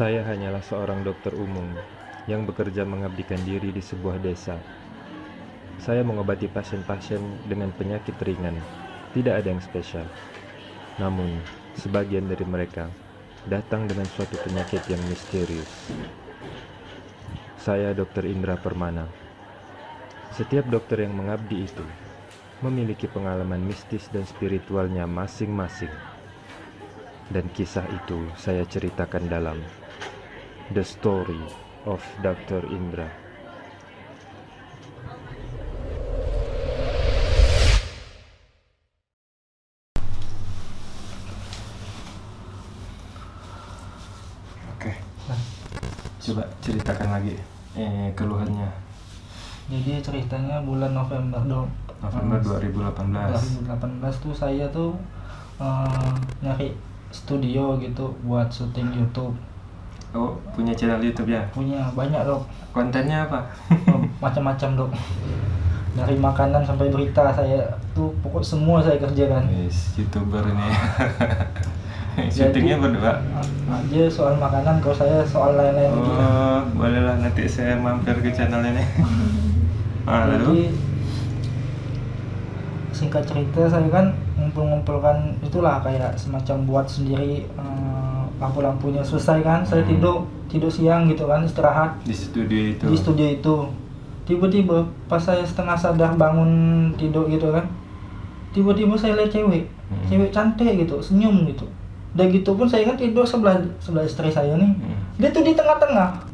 [0.00, 1.76] Saya hanyalah seorang dokter umum
[2.24, 4.56] yang bekerja mengabdikan diri di sebuah desa.
[5.76, 8.56] Saya mengobati pasien-pasien dengan penyakit ringan,
[9.12, 10.08] tidak ada yang spesial.
[10.96, 11.44] Namun,
[11.76, 12.88] sebagian dari mereka
[13.44, 15.92] datang dengan suatu penyakit yang misterius.
[17.60, 18.24] Saya Dr.
[18.24, 19.04] Indra Permana.
[20.32, 21.84] Setiap dokter yang mengabdi itu
[22.64, 25.92] memiliki pengalaman mistis dan spiritualnya masing-masing.
[27.28, 29.60] Dan kisah itu saya ceritakan dalam
[30.70, 31.42] The Story
[31.84, 32.62] of Dr.
[32.70, 33.10] Indra.
[44.76, 44.92] Oke,
[46.24, 47.34] coba ceritakan lagi
[47.76, 48.70] eh, keluhannya.
[49.70, 51.68] Jadi ceritanya bulan November dong.
[52.00, 53.66] November Eh, 2018.
[53.66, 54.94] 2018 tuh saya tuh
[55.60, 56.72] eh, nyari
[57.10, 59.34] studio gitu buat syuting YouTube.
[60.10, 61.42] Oh, punya channel YouTube ya?
[61.54, 62.42] Punya banyak dok,
[62.74, 63.46] Kontennya apa?
[63.94, 64.90] Oh, macam-macam dok.
[65.94, 67.62] Dari makanan sampai berita saya
[67.94, 69.46] tuh pokok semua saya kerjakan.
[69.54, 70.66] Yes, YouTuber ini.
[72.34, 73.22] Syutingnya berdua.
[73.70, 76.10] Aja soal makanan, kalau saya soal lain-lain gitu.
[76.10, 78.82] Oh, bolehlah nanti saya mampir ke channel ini.
[80.10, 80.54] ah, Jadi lalu?
[82.90, 87.99] singkat cerita saya kan ngumpul-ngumpulkan itulah kayak semacam buat sendiri eh,
[88.40, 89.90] lampu-lampunya selesai kan saya Hmm.
[89.90, 90.16] tidur
[90.48, 92.82] tidur siang gitu kan istirahat di studio itu.
[92.82, 93.56] di studio itu
[94.24, 96.50] tiba-tiba pas saya setengah sadar bangun
[96.96, 97.68] tidur gitu kan
[98.50, 100.06] tiba-tiba saya lihat cewek Hmm.
[100.06, 101.66] cewek cantik gitu senyum gitu
[102.10, 104.98] udah gitu pun saya kan tidur sebelah sebelah istri saya nih Hmm.
[105.16, 106.29] dia tuh di tengah-tengah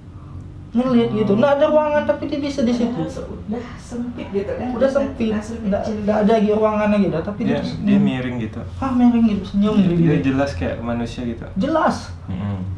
[0.74, 1.32] ngeliat gitu.
[1.38, 3.00] Nah ada ruangan tapi dia bisa di situ.
[3.06, 4.74] Udah sempit gitu kan.
[4.74, 5.30] Udah sempit.
[5.32, 8.60] nggak nggak ada lagi ruangan lagi dah tapi Dia, dia, dia miring gitu.
[8.82, 9.42] ah miring gitu.
[9.54, 11.46] Senyum Dia, gitu, dia jelas kayak manusia gitu.
[11.56, 12.10] jelas.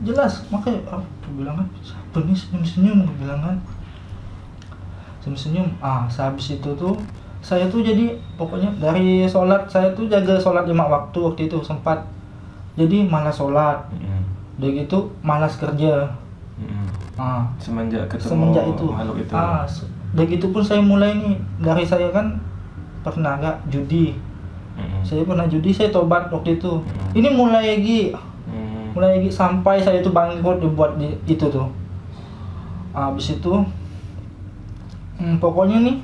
[0.05, 0.33] Jelas.
[0.53, 2.37] Makanya ah, aku bilang kan siapa nih?
[2.37, 3.57] Senyum senyum aku bilang kan.
[5.25, 6.95] Senyum senyum ah sehabis itu tuh
[7.39, 12.05] saya tuh jadi pokoknya dari sholat saya tuh jaga sholat lima waktu waktu itu sempat.
[12.79, 13.91] Jadi malas sholat.
[14.59, 16.15] Udah gitu malas kerja.
[17.19, 19.33] Ah Semenjak ketemu semenjak itu makhluk itu.
[19.33, 22.39] ah se- udah gitu pun saya mulai nih dari saya kan
[23.01, 24.15] pernah agak judi
[24.75, 25.03] Mm-mm.
[25.03, 27.11] saya pernah judi saya tobat waktu itu Hmm.
[27.13, 28.15] ini mulai lagi
[28.47, 28.95] Mm.
[28.95, 31.67] mulai lagi sampai saya itu bangkrut dibuat di, itu tuh
[32.91, 33.53] habis itu
[35.17, 35.97] hmm, pokoknya nih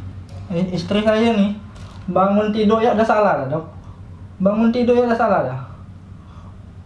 [0.70, 1.54] istri saya nih
[2.06, 3.64] bangun tidur ya ada salah dah dok
[4.36, 5.60] bangun tidur ya ada salah dah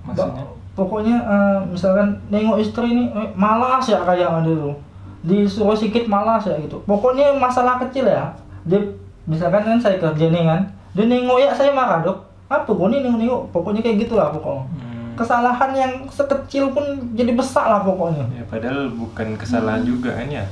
[0.04, 0.40] Maksudnya?
[0.40, 4.78] Ba- pokoknya eh, misalkan nengok istri nih eh, malas ya kayak tuh
[5.26, 6.78] disuruh sikit malas ya gitu.
[6.86, 8.30] Pokoknya masalah kecil ya.
[8.62, 8.78] Dia
[9.26, 10.62] misalkan kan saya kerja nih kan
[10.94, 12.16] dia nengok ya saya marah dok
[12.48, 14.64] apa kok nih nengok nengok pokoknya kayak gitulah pokoknya.
[14.70, 14.86] Mm.
[15.18, 16.86] kesalahan yang sekecil pun
[17.18, 18.22] jadi besar lah pokoknya.
[18.30, 20.46] Ya padahal bukan kesalahan juga kan ya.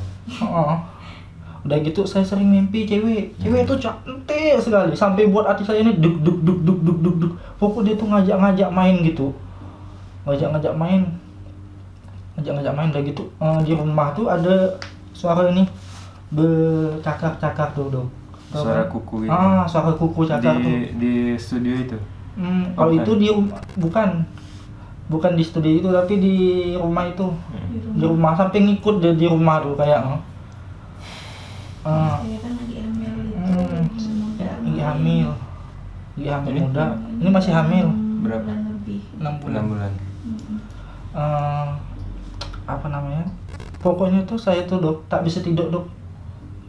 [1.63, 3.39] Udah gitu saya sering mimpi cewek.
[3.39, 4.91] Cewek itu cantik sekali.
[4.99, 7.33] Sampai buat hati saya ini duk duk duk duk duk duk duk.
[7.63, 9.31] Pokok dia tuh ngajak-ngajak main gitu
[10.27, 11.03] ngajak-ngajak main
[12.35, 14.75] ngajak-ngajak main udah gitu eh, di rumah tuh ada
[15.13, 15.65] suara ini
[16.29, 18.09] bercakar-cakar tuh dong
[18.47, 19.29] Suara kuku itu.
[19.29, 21.97] ah suara kuku cakar tuh di di studio itu.
[22.35, 23.01] Hmm, kalau Bukan.
[23.01, 24.09] itu di rumah bukan
[25.07, 26.35] bukan di studio itu tapi di
[26.75, 27.97] rumah itu Mm.
[27.97, 30.19] di rumah sampai ngikut dia di rumah tuh kayak ah
[32.19, 33.85] saya kan lagi hamil itu Hmm.
[34.17, 35.29] muda lagi hamil
[36.13, 36.61] lagi hamil Ini?
[36.63, 36.85] muda
[37.17, 37.87] ini masih hamil
[38.21, 38.43] Berapa?
[38.43, 39.93] bulan lebih enam bulan Enam bulan.
[41.17, 41.69] Eh,
[42.69, 43.25] apa namanya?
[43.81, 45.87] Pokoknya tuh saya tuh dok tak bisa tidur dok.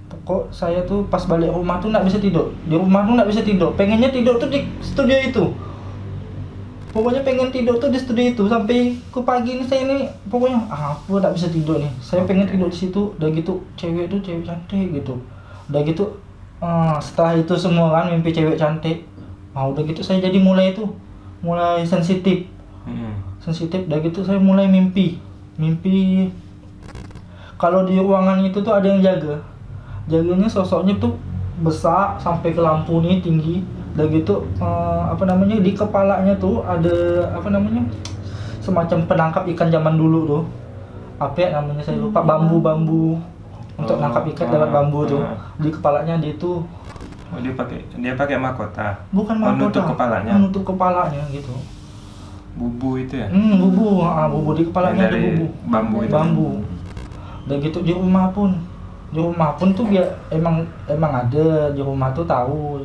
[0.07, 2.55] Pokok saya tuh pas balik rumah tuh nggak bisa tidur.
[2.63, 3.75] Di rumah tuh nggak bisa tidur.
[3.75, 5.45] Pengennya tidur tuh di studio itu.
[6.95, 8.43] Pokoknya pengen tidur tuh di studio itu.
[8.47, 11.91] Sampai ke pagi ini saya ini pokoknya ah, aku nggak bisa tidur nih?
[11.99, 13.11] Saya pengen tidur di situ.
[13.19, 15.19] Udah gitu cewek tuh cewek cantik gitu.
[15.67, 16.03] Udah gitu
[16.63, 19.03] eh, setelah itu semua kan mimpi cewek cantik.
[19.51, 20.87] Ah udah gitu saya jadi mulai itu
[21.43, 22.47] mulai sensitif
[22.87, 23.13] Mm-mm.
[23.37, 25.19] sensitif udah gitu saya mulai mimpi.
[25.55, 26.31] Mimpi
[27.57, 29.41] kalau di ruangan itu tuh ada yang jaga.
[30.07, 31.19] Jaganya sosoknya tuh
[31.59, 33.65] besar sampai ke lampu nih tinggi.
[33.93, 36.93] Udah gitu eh, apa namanya di kepalanya tuh ada
[37.33, 37.81] apa namanya
[38.61, 40.43] semacam penangkap ikan zaman dulu tuh.
[41.17, 42.21] Apa ya namanya saya lupa.
[42.21, 43.17] Bambu bambu
[43.75, 45.21] untuk Oh, nangkap ikan ah, lewat bambu tuh.
[45.21, 45.37] ah.
[45.57, 46.61] di kepalanya dia tuh.
[47.27, 49.01] Oh dia pakai dia pakai mahkota.
[49.11, 49.59] bukan Oh, mahkota.
[49.67, 50.31] nutup kepalanya.
[50.31, 51.51] menutup kepalanya gitu
[52.57, 53.27] Bubu itu ya.
[53.29, 54.01] hmm bubu.
[54.01, 55.45] Ah bubu di kepalanya ada bubu.
[55.69, 56.13] bambu itu.
[56.13, 56.49] bambu.
[57.45, 58.57] Udah gitu di rumah pun.
[59.13, 61.69] Di rumah pun tuh dia emang emang ada.
[61.69, 62.81] Di rumah tuh tahu.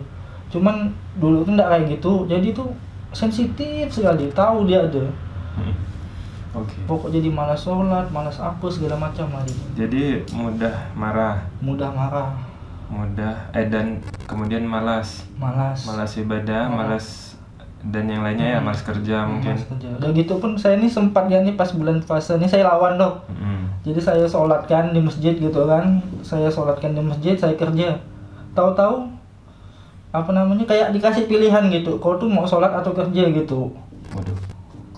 [0.52, 2.12] Cuman dulu tuh nggak kayak gitu.
[2.28, 2.68] Jadi tuh
[3.10, 4.28] sensitif sekali.
[4.30, 5.04] Tahu dia ada.
[5.56, 5.74] Mm.
[6.52, 6.76] Oke.
[6.84, 9.64] pokok jadi malas sholat malas apa segala macam lah gitu.
[9.72, 12.28] Jadi mudah marah, mudah marah.
[12.92, 15.88] Mudah eh dan kemudian malas, malas.
[15.88, 16.76] Malas ibadah, Hmm.
[16.76, 17.31] malas
[17.84, 18.64] dan yang lainnya ya Hmm.
[18.64, 19.52] malas kerja mungkin.
[19.52, 19.88] Malas kerja.
[19.96, 23.26] udah gitu pun saya ini sempat ya nih pas bulan puasa ini saya lawan dok
[23.28, 23.64] Mm.
[23.82, 27.98] jadi saya sholatkan di masjid gitu kan saya sholatkan di masjid saya kerja
[28.52, 29.10] tahu-tahu
[30.10, 33.74] apa namanya kayak dikasih pilihan gitu kau tuh mau sholat atau kerja gitu
[34.10, 34.36] Waduh.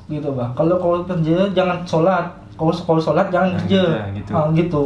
[0.07, 4.31] gitu bang kalau kau kerja jangan sholat kau kalau sholat jangan Jangan kerja kerja, gitu.
[4.31, 4.85] Ah, gitu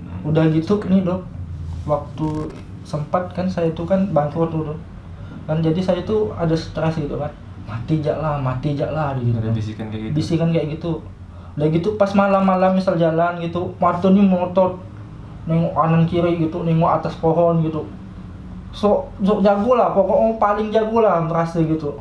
[0.00, 0.26] Hmm.
[0.26, 1.20] udah gitu nih dok
[1.82, 2.28] waktu
[2.82, 4.78] sempat kan saya itu kan bangkrut Dok.
[5.50, 7.34] Kan jadi saya tuh ada stres gitu kan.
[7.66, 9.54] Mati jak lah mati jak lah gitu Ada kan.
[9.54, 10.14] bisikan kayak gitu.
[10.14, 10.92] bisikan kayak gitu.
[11.58, 14.78] Udah gitu pas malam-malam misal jalan gitu mata nih motot
[15.50, 17.82] nengok kanan kiri gitu nengok atas pohon gitu.
[18.70, 21.98] Sok sok jago lah pokoknya paling jago lah merasa gitu.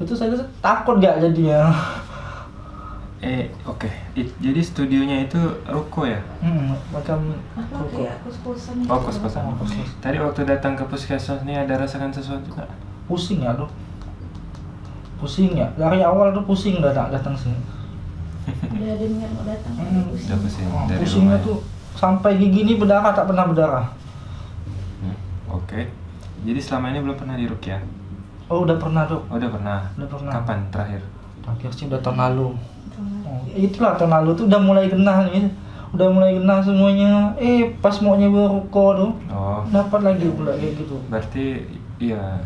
[0.00, 0.32] Itu saya
[0.64, 1.68] takut gak jadinya
[3.18, 3.90] Eh, oke.
[4.14, 6.22] It- Jadi studionya itu ruko ya?
[6.38, 9.42] hmm, macam Apa kayak kos-kosan Oh, kos-kosan.
[9.44, 9.90] Oh, kos-kosan.
[9.98, 12.70] Tadi waktu datang ke puskesmas ini ada rasakan sesuatu nggak?
[13.04, 13.72] pusing ya dok
[15.16, 17.56] pusing ya dari awal tuh pusing datang datang sini
[18.46, 20.04] Udah dengar mau datang Hmm.
[20.06, 20.28] pusing.
[20.28, 21.46] Udah pusing Oh, dari pusingnya rumah ya?
[21.48, 21.56] tuh
[21.94, 23.86] sampai gigi ini berdarah tak pernah berdarah
[25.00, 25.16] Hmm,
[25.50, 25.88] Oke.
[26.38, 27.80] Jadi selama ini belum pernah di Rukia?
[28.46, 29.78] oh udah pernah dok Oh, udah pernah.
[29.96, 30.32] Udah pernah.
[30.34, 31.02] Kapan terakhir?
[31.44, 32.46] akhir sih udah tahun lalu
[33.28, 35.52] Oh, itulah tahun lalu tuh udah mulai genah nih
[35.88, 40.80] udah mulai genah semuanya eh pas mau nyewa ruko tuh Oh, dapat lagi pula kayak
[40.80, 41.44] gitu berarti
[41.98, 42.40] iya.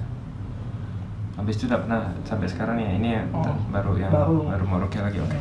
[1.32, 2.90] Habis itu udah pernah sampai sekarang ya.
[2.92, 4.46] Ini ya Oh, baru yang baru.
[4.46, 5.18] baru, mau Rukia lagi.
[5.18, 5.40] Oke.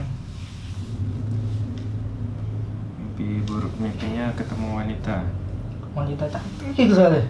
[2.97, 5.17] Mimpi buruk mimpinya ketemu wanita.
[5.91, 7.21] wanita cantik sekali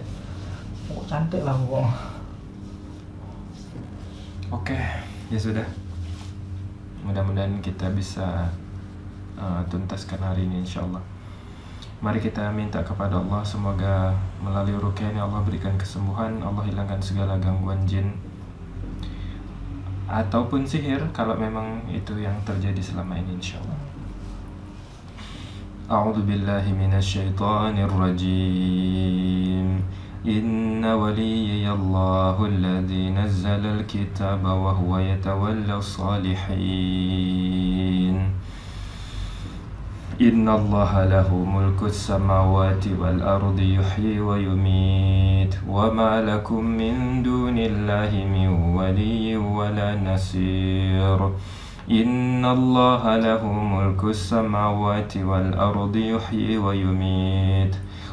[0.88, 1.90] oh, cantik lah pokoknya
[4.52, 4.78] Oke,
[5.26, 5.66] ya sudah
[7.02, 8.46] mudah-mudahan kita bisa
[9.38, 11.02] uh, tuntaskan hari ini insya Allah
[12.02, 14.10] Mari kita minta kepada Allah semoga
[14.42, 18.10] melalui rukyah ini Allah berikan kesembuhan, Allah hilangkan segala gangguan jin
[20.10, 23.78] ataupun sihir kalau memang itu yang terjadi selama ini insya Allah.
[25.94, 26.74] A'udzu billahi
[27.86, 29.78] rajim.
[30.26, 36.42] إن وليي الله الذي نزل الكتاب وهو يتولى الصالحين.
[40.20, 45.58] إن الله له ملك السماوات والأرض يحيي ويميت.
[45.68, 51.30] وما لكم من دون الله من ولي ولا نصير.
[51.90, 57.76] إن الله له ملك السماوات والأرض يحيي ويميت.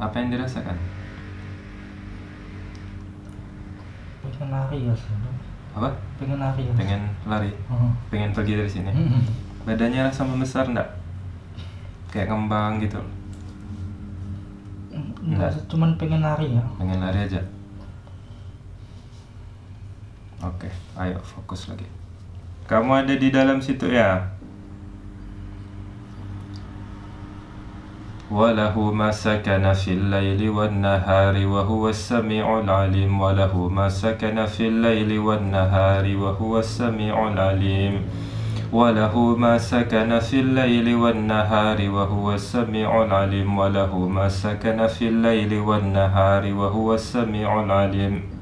[0.00, 0.76] Apa yang dirasakan?
[4.40, 4.94] pengen lari ya.
[5.76, 5.88] Apa?
[6.16, 7.52] pengen lari ya Pengen lari?
[7.68, 7.92] Hmm.
[8.08, 8.88] Pengen pergi dari sini?
[8.88, 9.22] Hmm.
[9.68, 10.88] Badannya rasa membesar enggak?
[12.08, 12.98] Kayak ngembang gitu
[15.20, 17.40] Enggak, cuman pengen lari ya Pengen lari aja
[20.40, 21.84] Oke, ayo fokus lagi
[22.64, 24.24] Kamu ada di dalam situ ya?
[28.30, 33.20] وله ما سكن في الليل والنهار وهو السميع العليم.
[33.20, 37.94] وله ما سكن في الليل والنهار وهو السميع العليم.
[38.72, 43.58] وله ما سكن في الليل والنهار وهو السميع العليم.
[43.58, 48.39] وله ما سكن في الليل والنهار وهو السميع العليم.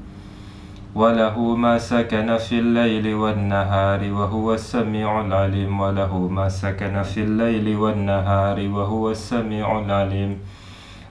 [0.95, 5.79] وله ما سكن في الليل والنهار وهو السميع العليم.
[5.79, 10.37] وله ما سكن في الليل والنهار وهو السميع العليم.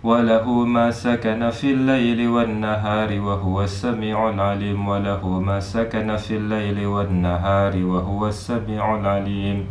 [0.04, 4.88] وله ما سكن في الليل والنهار وهو السميع العليم.
[4.88, 9.66] وله ما سكن في الليل والنهار وهو السميع العليم.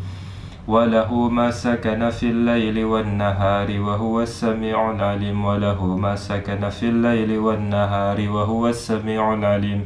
[0.67, 8.29] وله ما سكن في الليل والنهار وهو السميع العليم وله ما سكن في الليل والنهار
[8.29, 9.85] وهو السميع العليم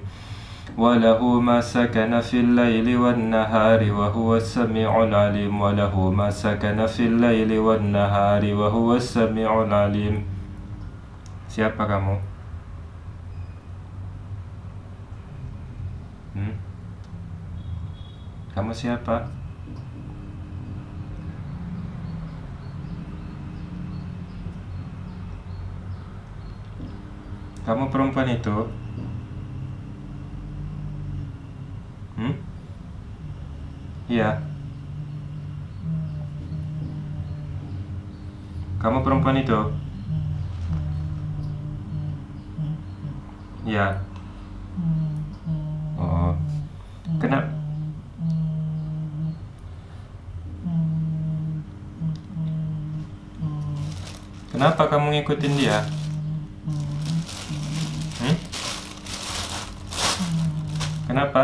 [0.78, 8.54] وله ما سكن في الليل والنهار وهو السميع العليم وله ما سكن في الليل والنهار
[8.54, 10.18] وهو السميع العليم
[11.52, 12.16] Siapa kamu?
[16.32, 16.56] Hmm?
[18.56, 19.40] Kamu siapa?
[27.62, 28.58] Kamu perempuan itu?
[32.18, 32.34] Hmm?
[34.10, 34.41] Iya.
[38.82, 39.60] Kamu perempuan itu?
[43.62, 44.01] Iya.
[46.01, 46.34] Oh.
[47.22, 47.50] Kenapa?
[54.50, 56.00] Kenapa kamu ngikutin dia?
[61.12, 61.44] Kenapa?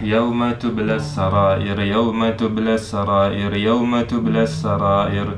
[0.00, 5.28] يوم تبلى السرائر يوم تبلى السرائر يوم تبلى السرائر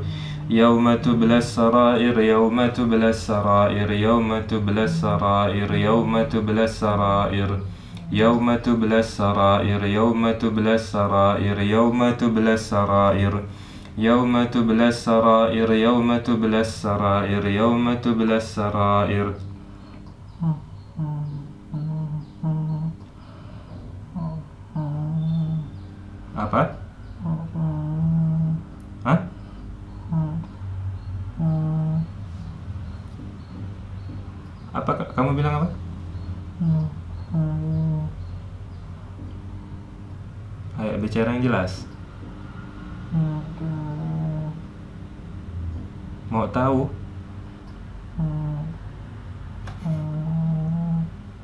[0.50, 7.50] يوم تبلى السرائر يوم تبلى السرائر يوم تبلى السرائر يوم تبلى السرائر
[8.12, 13.34] يوم تبلى السرائر يوم تبلى السرائر يوم تبلى السرائر
[13.98, 19.45] يوم تبلى السرائر يوم تبلى السرائر يوم تبلى السرائر
[26.46, 26.62] apa?
[29.06, 29.18] Hah?
[34.76, 35.68] Apa ka- kamu bilang apa?
[40.76, 41.88] Ayo bicara yang jelas.
[46.28, 46.90] Mau tahu?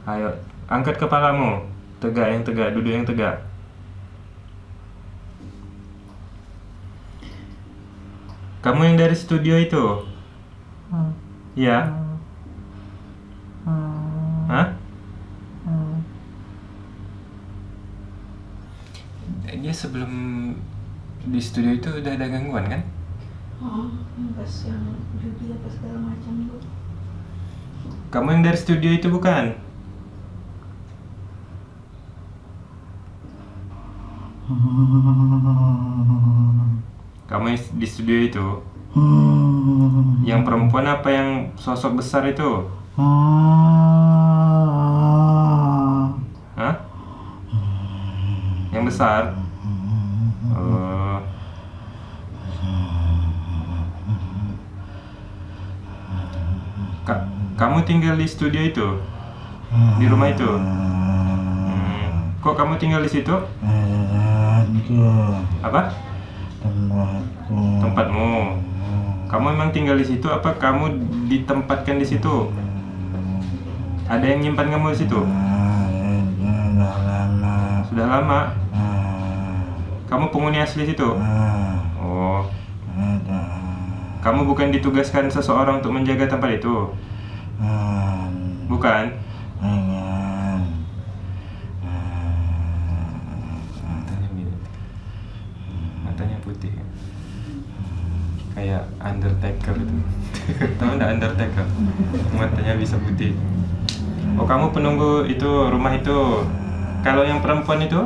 [0.04, 0.28] Ayo
[0.68, 1.64] angkat kepalamu.
[2.02, 3.46] Tegak yang tegak, duduk yang tegak.
[8.62, 10.08] Kamu yang dari studio itu?
[11.52, 11.92] Ya.
[14.48, 14.72] Hah?
[19.52, 20.12] Dia sebelum
[21.28, 22.88] di studio itu udah ada gangguan kan?
[23.60, 23.92] Oh,
[24.32, 26.56] pas yang judi apa segala macam itu.
[28.08, 29.60] Kamu yang dari studio itu bukan?
[37.28, 38.71] Kamu yang di studio itu?
[40.22, 42.68] Yang perempuan apa yang sosok besar itu?
[46.52, 46.74] Hah?
[48.70, 49.22] Yang besar?
[50.52, 51.18] Oh.
[57.02, 58.86] Ka- kamu tinggal di studio itu?
[59.98, 60.46] Di rumah itu?
[60.46, 62.36] Hmm.
[62.38, 63.32] Kok kamu tinggal di situ?
[65.62, 65.90] Apa?
[67.80, 68.32] Tempatmu.
[69.32, 71.00] Kamu emang tinggal di situ apa kamu
[71.32, 72.52] ditempatkan di situ?
[74.04, 75.20] Ada yang nyimpan kamu di situ?
[77.88, 78.52] Sudah lama.
[80.08, 81.16] Kamu penghuni asli situ?
[81.96, 82.44] Oh.
[84.20, 86.92] Kamu bukan ditugaskan seseorang untuk menjaga tempat itu?
[88.68, 89.04] Bukan?
[93.88, 94.60] Matanya mirip.
[96.04, 96.76] Matanya putih.
[98.72, 99.96] Kayak Undertaker itu.
[100.80, 101.66] Tahu nggak Undertaker?
[102.32, 103.36] Matanya bisa putih.
[104.40, 106.48] Oh kamu penunggu itu rumah itu.
[107.04, 108.00] Kalau yang perempuan itu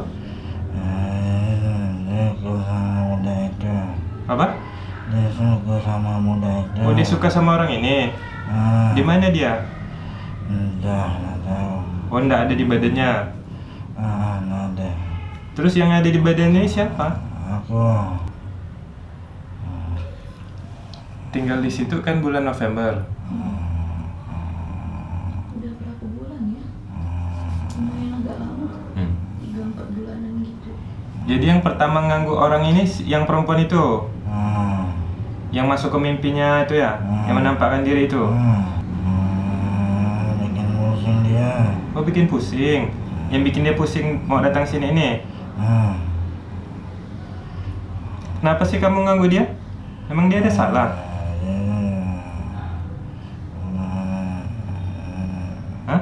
[4.26, 4.58] apa?
[5.06, 6.82] Dia suka sama muda itu.
[6.82, 8.10] Oh dia suka sama orang ini.
[8.50, 9.62] Ah, Di mana dia?
[10.50, 11.74] Entah, nggak tahu.
[12.10, 13.10] Oh nggak ada di badannya.
[13.94, 14.90] Ah, ada.
[15.54, 17.22] Terus yang ada di badannya siapa?
[17.54, 18.25] Aku.
[21.34, 23.02] Tinggal di situ kan bulan November.
[25.56, 26.64] Udah berapa bulan ya?
[27.76, 28.68] Lumayan agak lama.
[28.94, 29.12] Hmm.
[29.56, 30.34] Empat bulanan
[31.26, 34.94] Jadi yang pertama ganggu orang ini yang perempuan itu, Hmm.
[35.50, 37.26] yang masuk ke mimpinya itu ya, Hmm.
[37.26, 38.22] yang menampakkan diri itu.
[38.22, 38.62] Hmm.
[39.02, 40.38] Hmm.
[40.46, 41.50] Bikin pusing dia.
[41.98, 42.82] Oh bikin pusing.
[43.26, 45.08] Yang bikin dia pusing mau datang sini ini.
[45.58, 45.98] Hmm.
[48.38, 49.44] Kenapa sih kamu ganggu dia?
[50.06, 51.05] Emang dia ada salah?
[55.86, 56.00] Hah?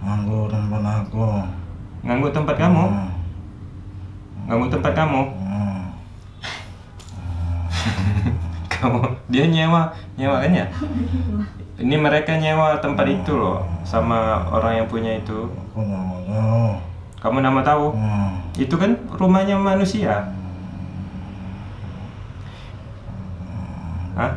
[0.00, 1.24] Ganggu tempat aku.
[2.00, 2.84] Ganggu tempat kamu?
[2.88, 3.10] Hmm.
[4.48, 5.22] Ganggu tempat kamu?
[5.36, 5.80] Hmm.
[8.80, 10.66] Kamu dia nyewa, nyewa kan ya?
[11.80, 15.48] Ini mereka nyewa tempat itu loh sama orang yang punya itu.
[15.72, 16.64] Aku tahu.
[17.20, 17.92] Kamu nama tahu?
[18.56, 20.32] Itu kan rumahnya manusia.
[24.16, 24.32] Hah?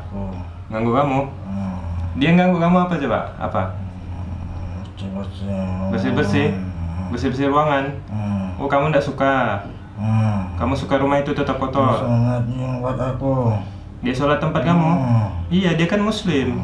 [0.74, 1.20] Ganggu kamu?
[1.46, 1.74] Hmm.
[2.18, 3.20] Dia ganggu kamu apa coba?
[3.38, 3.62] Apa?
[5.94, 6.50] Bersih-bersih.
[7.14, 7.46] Bersih-bersih?
[7.54, 7.94] Ruangan?
[8.10, 8.58] Hmm.
[8.58, 9.62] Oh kamu nggak suka?
[9.94, 10.50] Hmm.
[10.58, 12.02] Kamu suka rumah itu tetap kotor?
[12.82, 13.54] Buat aku.
[14.02, 14.90] Dia sholat tempat kamu?
[14.98, 15.26] Hmm.
[15.54, 16.58] Iya dia kan muslim.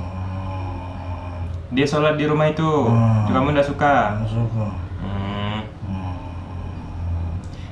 [1.69, 2.65] Dia sholat di rumah itu.
[2.65, 3.29] Hmm.
[3.29, 4.25] Kamu nggak suka?
[4.25, 4.65] Nggak suka.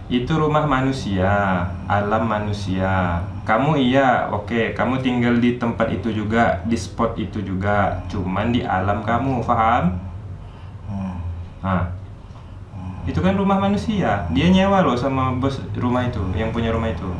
[0.08, 3.20] Itu rumah manusia, alam manusia.
[3.44, 8.64] Kamu iya, oke, kamu tinggal di tempat itu juga, di spot itu juga, cuman di
[8.64, 10.00] alam kamu, paham?
[10.88, 11.16] Hmm.
[11.60, 11.92] Nah,
[13.04, 14.24] itu kan rumah manusia.
[14.32, 17.12] Dia nyewa loh sama bos rumah itu, yang punya rumah itu.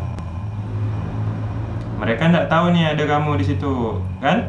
[2.00, 4.48] Mereka nggak tahu nih ada kamu di situ, kan?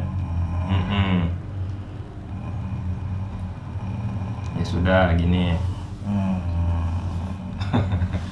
[0.63, 1.27] Mm-mm.
[4.55, 5.59] Ya sudah, gini.
[6.07, 6.39] Hmm.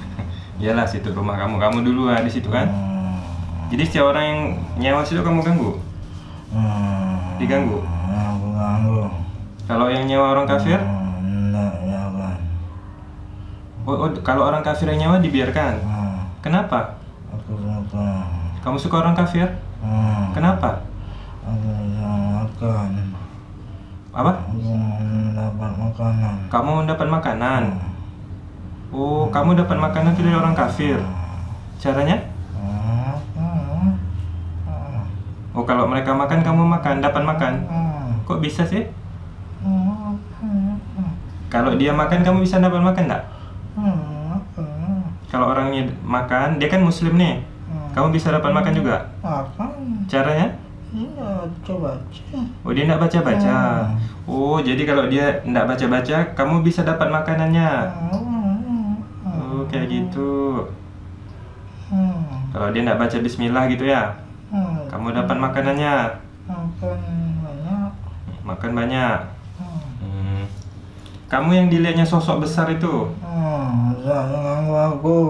[0.57, 2.65] Iyalah situ rumah kamu, kamu dulu lah di situ kan?
[2.65, 3.21] Hmm.
[3.69, 4.41] Jadi setiap orang yang
[4.81, 5.77] nyewa situ kamu ganggu.
[6.49, 7.37] Hmm.
[7.37, 7.85] Diganggu?
[8.09, 9.05] Aku ganggu.
[9.69, 11.05] Kalau yang nyewa orang kafir, Hmm.
[11.53, 12.37] Enggak, ya kan.
[13.85, 15.73] oh, oh, kalau orang kafir yang nyewa dibiarkan.
[15.85, 16.17] Hmm.
[16.41, 16.97] Kenapa?
[17.29, 18.07] Aku suka.
[18.65, 19.47] Kamu suka orang kafir?
[19.85, 20.33] Hmm.
[20.33, 20.81] Kenapa?
[21.45, 22.89] Aku makan.
[24.09, 24.31] Apa?
[24.49, 26.35] Aku mendapat makanan.
[26.49, 27.63] Kamu mendapat makanan.
[28.87, 30.95] Oh, kamu dapat makanan itu dari orang kafir.
[31.75, 32.23] Caranya?
[32.55, 33.13] Hmm.
[33.35, 33.87] Hmm.
[34.63, 35.01] Hmm.
[35.51, 37.53] Oh, kalau mereka makan, kamu makan, dapat makan.
[37.67, 38.07] Hmm.
[38.23, 38.87] Kok bisa sih?
[39.59, 40.15] Hmm.
[40.39, 40.79] Hmm.
[41.51, 43.23] Kalau dia makan, kamu bisa dapat makan enggak?
[43.75, 44.39] Hmm.
[44.55, 45.03] Hmm.
[45.27, 47.43] Kalau orangnya makan, dia kan muslim nih.
[47.91, 49.09] Kamu bisa dapat makan juga.
[50.07, 50.53] Caranya?
[51.65, 51.99] Coba.
[52.63, 53.91] Oh, dia enggak baca-baca.
[54.23, 57.69] Oh, jadi kalau dia enggak baca-baca, kamu bisa dapat makanannya.
[59.67, 59.71] Hmm.
[59.75, 60.31] Kayak gitu.
[61.91, 62.47] Hmm.
[62.55, 64.15] Kalau dia enggak baca bismillah gitu ya,
[64.47, 64.87] Hmm.
[64.87, 65.95] kamu dapat makanannya.
[66.47, 66.99] Makan
[67.43, 67.91] banyak.
[68.47, 69.19] Makan banyak.
[69.59, 69.79] Hmm.
[69.99, 70.43] Hmm.
[71.27, 73.99] Kamu yang dilihatnya sosok besar itu, Hmm,
[74.71, 75.27] aku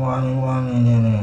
[0.00, 1.18] wani-wani ini.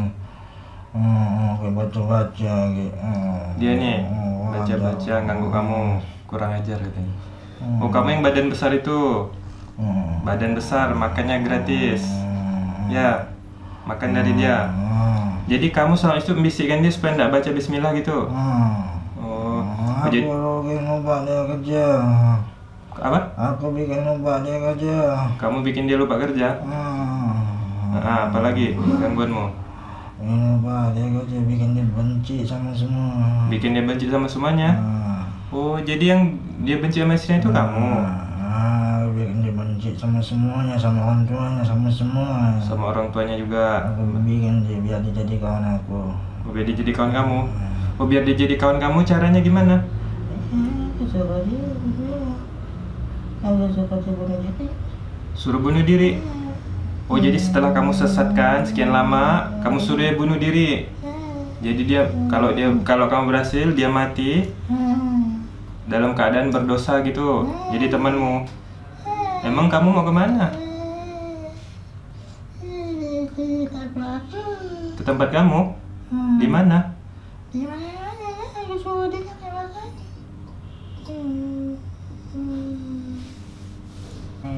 [0.93, 2.93] Hmm, baca-baca gitu.
[3.01, 3.57] Hmm.
[3.57, 5.81] dia nih Hmm, baca-baca ganggu kamu,
[6.29, 7.13] kurang ajar katanya.
[7.59, 7.81] Hmm.
[7.81, 9.25] Oh, kamu yang badan besar itu,
[9.75, 10.23] Hmm.
[10.23, 12.01] badan besar, makannya gratis.
[12.01, 12.87] Hmm.
[12.87, 13.27] Ya,
[13.83, 14.71] makan dari dia.
[14.71, 15.43] Hmm.
[15.45, 18.31] Jadi kamu soal itu membisikkan dia supaya enggak baca bismillah gitu.
[18.31, 18.95] Hmm.
[19.19, 19.61] Oh,
[20.01, 21.83] Aku jadi bikin obat dia kerja.
[22.95, 23.19] apa?
[23.35, 24.95] Aku bikin obat dia kerja.
[25.35, 26.63] Kamu bikin dia lupa kerja?
[26.63, 27.35] Hmm.
[27.91, 29.45] Nah, apalagi gangguanmu?
[30.15, 33.51] Ini obat dia kerja bikin dia benci sama semua.
[33.51, 34.79] Bikin dia benci sama semuanya?
[34.79, 35.21] Hmm.
[35.51, 36.21] Oh, jadi yang
[36.63, 37.87] dia benci sama istrinya itu kamu?
[38.41, 42.59] Ah, bikin dia benci sama semuanya, sama orang tuanya, sama semua.
[42.59, 43.95] Sama orang tuanya juga?
[43.95, 46.11] Aku bikin dia biar dia jadi kawan aku.
[46.45, 47.39] Oh, biar dia jadi kawan kamu?
[47.95, 49.87] Oh, biar dia jadi kawan kamu caranya gimana?
[50.99, 51.63] Suka dia,
[53.45, 54.67] Aku suka bunuh diri.
[55.31, 56.19] Suruh bunuh diri?
[57.07, 60.91] Oh, jadi setelah kamu sesatkan sekian lama, kamu suruh dia bunuh diri?
[61.63, 64.51] Jadi dia, kalau dia, kalau kamu berhasil, dia mati
[65.85, 67.47] dalam keadaan berdosa gitu.
[67.71, 68.64] Jadi temanmu.
[69.45, 70.49] Emang kamu mau ke mana?
[74.97, 75.59] Ke tempat kamu?
[76.41, 76.89] Di mana?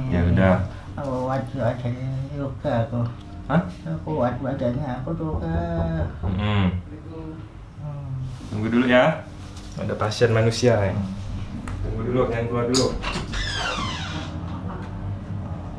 [0.08, 0.56] Ya udah.
[0.98, 3.02] Aku kuat badannya juga aku.
[3.52, 3.62] Hah?
[3.68, 5.60] Aku kuat badannya aku juga.
[6.24, 6.64] Mm-mm.
[8.48, 9.20] Tunggu dulu ya.
[9.76, 10.96] Ada pasien manusia ya.
[11.84, 12.88] Tunggu dulu, jangan keluar dulu.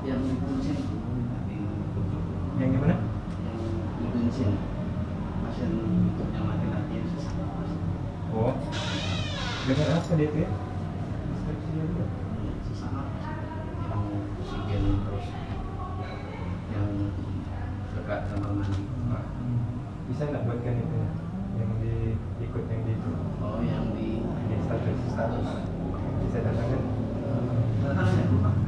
[0.09, 0.79] Yang bensin
[2.59, 2.97] Yang gimana?
[4.01, 4.51] yang bensin
[5.45, 5.71] pasien
[6.33, 7.45] yang mati-mati yang sesama
[8.29, 8.55] Oh.
[9.69, 10.51] Dengan apa dia tuh ya?
[12.69, 13.03] sesama
[13.89, 14.05] yang
[14.41, 15.27] oksigen terus
[16.73, 16.89] yang
[17.97, 18.21] dekat
[20.09, 20.99] bisa nggak buatkan itu
[21.61, 21.95] yang di
[22.49, 23.11] ikut yang di itu?
[23.45, 24.97] Oh yang di di status.
[25.13, 25.49] Status.
[26.25, 26.83] Bisa datang kan
[27.85, 28.68] datang ya lupa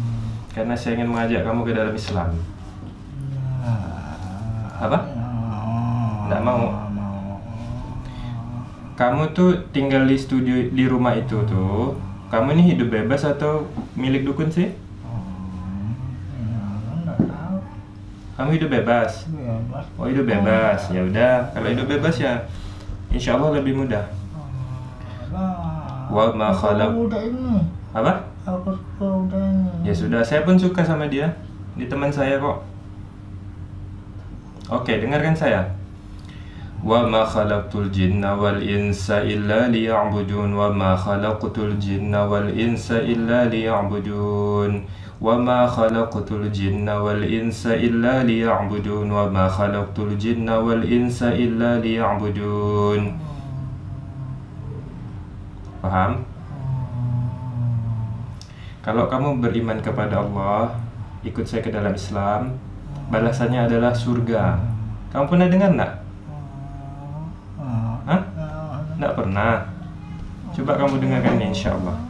[0.51, 2.29] karena saya ingin mengajak kamu ke dalam Islam
[4.81, 4.99] apa
[6.31, 6.63] Nggak mau.
[8.95, 11.99] kamu tuh tinggal di studio di rumah itu tuh
[12.31, 13.67] kamu ini hidup bebas atau
[13.99, 14.71] milik dukun sih
[18.41, 19.29] kamu hidup bebas.
[20.01, 21.53] Oh hidup bebas, ya udah.
[21.53, 22.41] Kalau hidup bebas ya,
[23.13, 24.01] insya Allah lebih mudah.
[26.09, 26.89] Wa ma khalaq-.
[27.93, 28.13] Apa?
[28.49, 28.73] Aku.
[29.91, 31.27] Ya sudah, saya pun suka sama dia.
[31.75, 32.63] Di teman saya kok.
[34.71, 35.67] Oke, dengarkan saya.
[36.79, 43.51] Wa ma khalaqtul jinna wal insa illa liya'budun wa ma khalaqtul jinna wal insa illa
[43.51, 44.87] liya'budun
[45.19, 51.83] wa ma khalaqtul jinna wal insa illa liya'budun wa ma khalaqtul jinna wal insa illa
[51.83, 53.19] liya'budun
[55.83, 56.30] Paham?
[58.80, 60.78] Kalau kamu beriman kepada Allah,
[61.26, 62.54] ikut saya ke dalam Islam,
[63.10, 64.58] balasannya adalah surga.
[65.10, 65.94] Kamu pernah dengar nggak?
[68.06, 68.22] Hah?
[68.96, 69.54] Nggak pernah.
[70.54, 72.06] Coba kamu dengarkan ini insya Allah.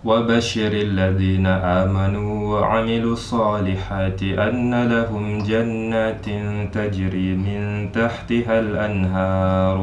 [0.00, 6.26] وبشر الذين آمنوا وعملوا الصالحات أن لهم جنات
[6.72, 9.76] تجري من تحتها الأنهار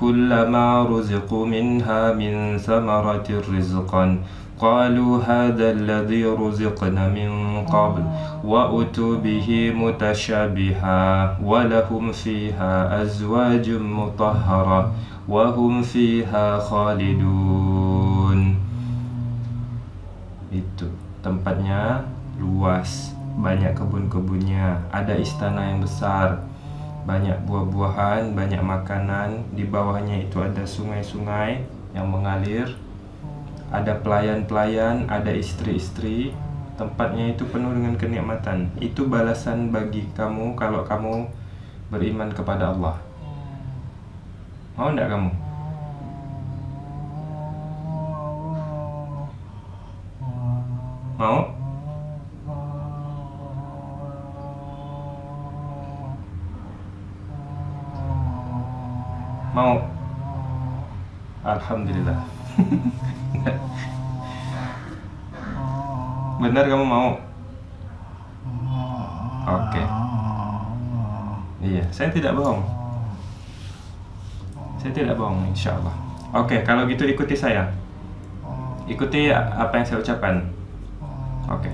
[0.00, 4.18] كلما رزقوا منها من ثمرة رزقا
[4.60, 7.30] قالوا هذا الذي رزقنا من
[7.64, 8.02] قبل
[8.44, 11.00] وأتوا به متشابها
[11.44, 14.92] ولهم فيها أزواج مطهرة
[15.28, 18.40] وهم فيها خالدون
[20.46, 20.88] itu
[21.20, 22.06] tempatnya
[22.40, 26.40] luas banyak kebun-kebunnya ada istana yang besar
[27.01, 29.57] banyak buah-buahan banyak makanan.
[29.57, 31.65] Di bawahnya itu ada sungai-sungai
[31.97, 32.69] yang mengalir.
[33.71, 36.35] Ada pelayan-pelayan ada istri-istri.
[36.77, 38.69] Tempatnya itu penuh dengan kenikmatan.
[38.77, 41.29] Itu balasan bagi kamu kalau kamu
[41.89, 42.97] beriman kepada Allah.
[44.77, 45.31] Mau enggak kamu?
[51.21, 51.60] Mau
[59.51, 59.83] mau.
[61.41, 62.19] Alhamdulillah.
[66.41, 67.09] Benar kamu mau?
[69.45, 69.83] Oke.
[71.61, 72.61] Iya saya tidak bohong.
[74.81, 75.93] Saya tidak bohong insya Allah
[76.31, 77.69] oke kalau gitu ikuti saya.
[78.89, 80.35] Ikuti apa yang saya ucapkan.
[81.47, 81.71] Oke.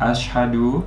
[0.00, 0.82] Ashadu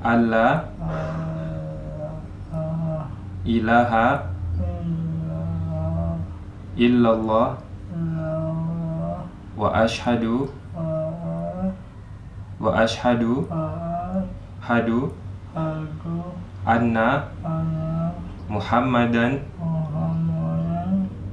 [0.00, 0.72] alla
[3.44, 4.28] ilaha
[6.76, 7.56] illallah
[9.56, 10.48] wa ashadu
[12.60, 13.48] wa ashadu
[14.60, 15.12] hadu
[16.68, 17.28] anna
[18.48, 19.40] muhammadan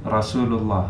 [0.08, 0.88] rasulullah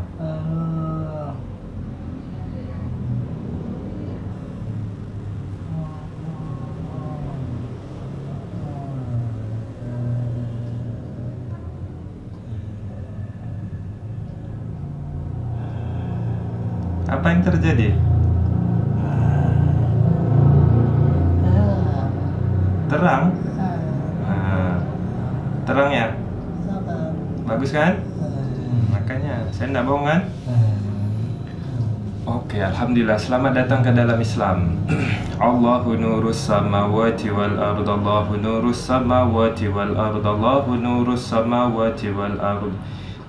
[17.08, 17.88] apa yang terjadi
[22.90, 23.24] terang
[24.28, 24.74] Nah,
[25.62, 26.06] terang ya
[27.46, 28.02] bagus kan
[28.90, 30.22] makanya saya tidak bohong kan
[32.28, 33.16] Oke, Alhamdulillah.
[33.16, 34.76] Selamat datang ke dalam Islam.
[35.40, 37.88] Allahu nurus samawati wal ard.
[37.88, 40.20] Allahu nurus samawati wal ard.
[40.20, 42.68] Allahu nurus samawati wal ard.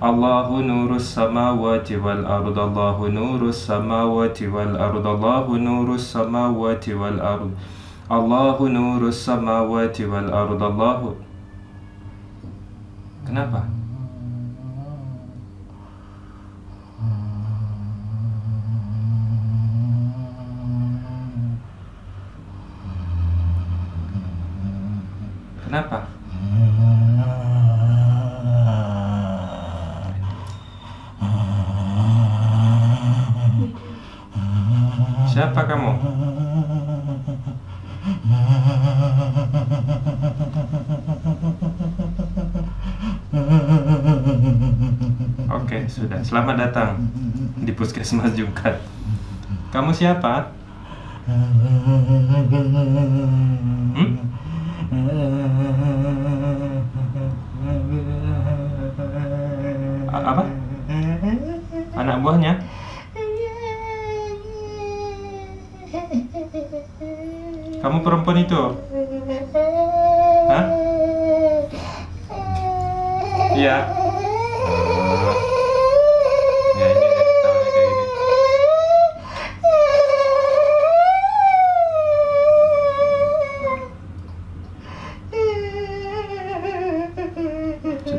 [0.00, 2.56] Allahu nurus samawati wal ard.
[2.58, 5.04] Allahu nurus samawati wal ard.
[5.04, 7.52] Allahu nurus samawati wal ard.
[8.10, 10.56] Allahu nurus samawati wal ard.
[10.58, 11.14] Allahu
[13.30, 13.60] Kenapa?
[13.60, 13.69] Kenapa?
[45.70, 46.18] Oke, sudah.
[46.26, 46.98] Selamat datang
[47.62, 48.82] di Puskesmas Jungkat.
[49.70, 50.50] Kamu siapa?
[53.94, 54.10] Hmm?
[60.10, 60.42] Apa?
[61.94, 62.58] Anak buahnya?
[67.78, 68.62] Kamu perempuan itu?
[70.50, 70.66] Hah?
[73.54, 73.99] Iya.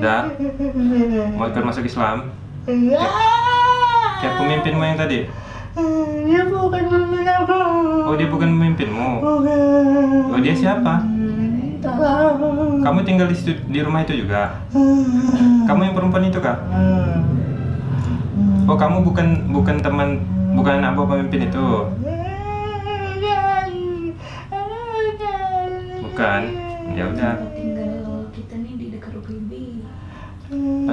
[0.02, 0.34] Sudah?
[1.38, 2.34] Mau ikut masuk Islam?
[4.18, 5.30] Kayak pemimpinmu yang tadi?
[6.26, 7.62] Dia bukan pemimpin aku.
[8.10, 9.12] Oh dia bukan pemimpinmu.
[9.22, 10.34] Bukan.
[10.34, 11.06] Oh dia siapa?
[12.82, 14.66] Kamu tinggal di, situ- di rumah itu juga?
[15.70, 16.58] Kamu yang perempuan itu kah?
[18.66, 21.66] Oh kamu bukan bukan teman bukan anak buah pemimpin itu?
[26.02, 26.42] Bukan.
[26.92, 27.34] Ya udah.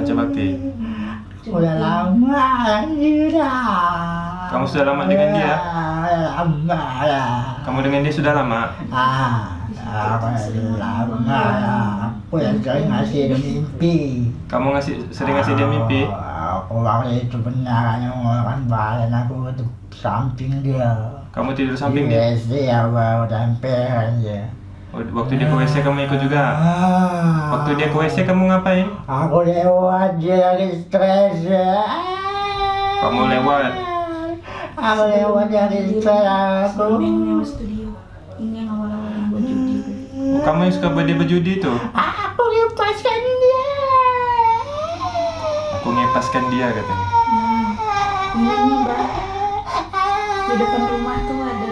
[0.09, 0.57] Pancabakti.
[1.53, 2.41] Udah lama
[2.97, 3.61] sudah.
[4.49, 5.53] Kamu sudah lama dengan dia?
[6.33, 7.61] Lama lah.
[7.61, 8.73] Kamu dengan dia sudah lama?
[8.89, 12.09] Ah, aku sudah lama lah.
[12.25, 13.97] Aku yang sering ngasih dia mimpi.
[14.49, 16.09] Kamu ngasih sering ngasih dia mimpi?
[16.09, 19.45] Ah, Aku waktu itu benar mengeluarkan badan aku
[19.93, 21.21] samping dia.
[21.29, 22.33] Kamu tidur samping dia?
[22.33, 24.49] Iya sih, aku tempel aja.
[24.99, 26.43] Waktu dia ke WC kamu ikut juga?
[26.59, 27.55] Ah.
[27.55, 28.87] Waktu dia ke WC kamu ngapain?
[29.07, 31.39] Aku lewat dia lagi stres.
[32.99, 33.71] Kamu lewat?
[34.75, 36.27] Aku lewat dari stres
[36.75, 36.99] aku.
[40.19, 41.73] Oh, kamu yang suka dia berjudi itu?
[41.95, 43.65] Aku lepaskan dia.
[45.79, 47.07] Aku ngepaskan dia katanya.
[47.31, 47.71] Nah,
[48.35, 48.99] ini mbak.
[50.49, 51.68] Di depan rumah tuh ada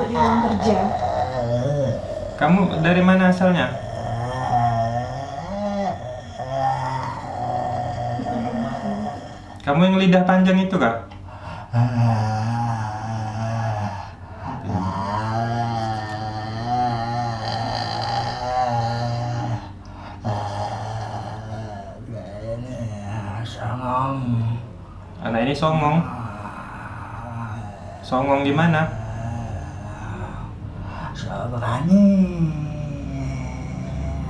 [0.00, 0.78] gitu di ruang kerja.
[2.40, 3.68] Kamu dari mana asalnya?
[9.60, 11.12] Kamu yang lidah panjang itu kak?
[25.20, 26.00] Anak ini songong.
[28.00, 28.99] Songong gimana?
[31.50, 32.06] Berani.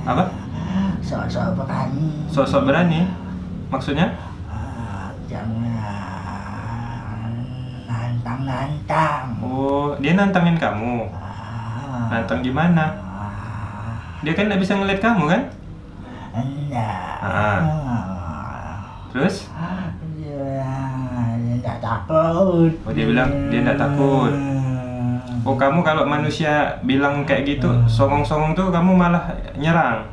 [0.01, 0.23] Apa?
[1.05, 2.25] So so berani.
[2.25, 3.05] Sosok berani?
[3.69, 4.09] Maksudnya?
[4.49, 5.69] Ah, Jangan
[7.85, 9.37] nantang-nantang.
[9.45, 11.05] Oh, dia nantangin kamu.
[11.13, 12.97] Ah, Nantang gimana?
[14.25, 15.41] Dia kan nggak bisa ngeliat kamu kan?
[16.33, 17.17] Enggak.
[17.21, 17.61] Ah.
[19.13, 19.45] Terus?
[20.17, 20.73] Dia
[21.37, 22.71] dia tak takut.
[22.81, 24.33] Oh, dia bilang dia nggak takut.
[25.41, 30.05] Oh, kamu kalau manusia bilang kayak gitu, songong-songong tuh kamu malah nyerang.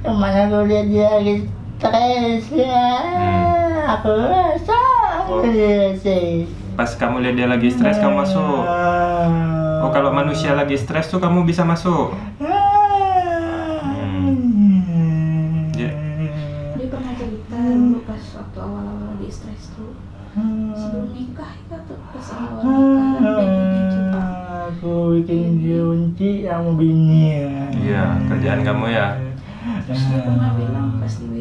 [0.00, 1.44] Ke mana aku lihat dia lagi
[1.76, 2.88] stres ya.
[3.04, 4.00] Hmm.
[4.00, 4.80] Aku rasa
[5.30, 5.46] Oh.
[6.74, 8.64] Pas kamu lihat dia lagi stres, kamu masuk.
[9.84, 12.16] Oh, kalau manusia lagi stres tuh kamu bisa masuk.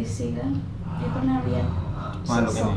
[0.10, 0.58] WC kan,
[0.98, 1.70] dia pernah lihat
[2.26, 2.74] Makhluk ini.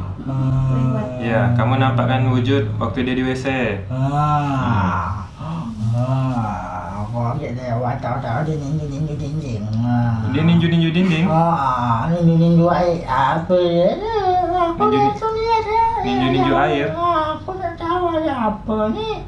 [0.69, 1.07] lewat.
[1.19, 3.47] Iya, kamu nampakkan wujud waktu dia di WC.
[3.89, 5.25] Ah,
[5.97, 9.65] ah, aku lagi lewat tahu-tahu dia ninju ninju dinding.
[9.81, 10.29] Ah.
[10.29, 11.25] Dia ninju-ninju dinding.
[11.27, 13.91] Ah, ninju ninju air apa ya?
[14.69, 15.85] Aku Ninju- langsung lihat ya.
[16.05, 16.89] ninju-ninju air.
[16.93, 19.25] Ah, Aku tak tahu ada apa nih.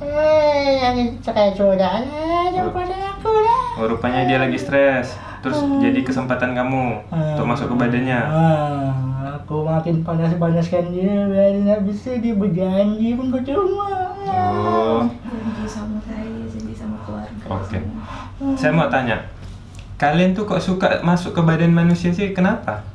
[0.00, 3.62] Eh, yang stres sudah lah daripada aku lah.
[3.76, 5.12] Oh, rupanya dia lagi stres.
[5.38, 8.20] Terus jadi kesempatan kamu untuk masuk ke badannya.
[8.20, 8.90] Ah,
[9.38, 14.12] aku makin panas-panaskan dia biar dia nggak bisa dia berjanji pun percuma.
[14.28, 17.44] Oh, Janji sama saya, janji sama keluarga.
[17.48, 17.78] Oke.
[18.58, 19.22] Saya mau tanya.
[19.98, 22.30] Kalian tuh kok suka masuk ke badan manusia sih?
[22.30, 22.86] Kenapa?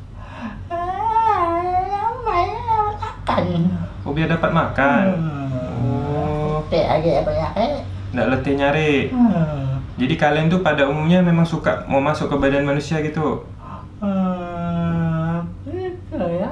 [3.34, 3.71] makan
[4.03, 5.06] Oh biar dapat makan.
[5.15, 5.47] Hmm.
[5.79, 7.73] Oh, teh aja banyak eh
[8.12, 8.93] nggak letih nyari.
[9.10, 9.72] Hmm.
[9.93, 13.45] Jadi kalian tuh pada umumnya memang suka mau masuk ke badan manusia gitu.
[14.01, 16.49] Hmm, itu ya,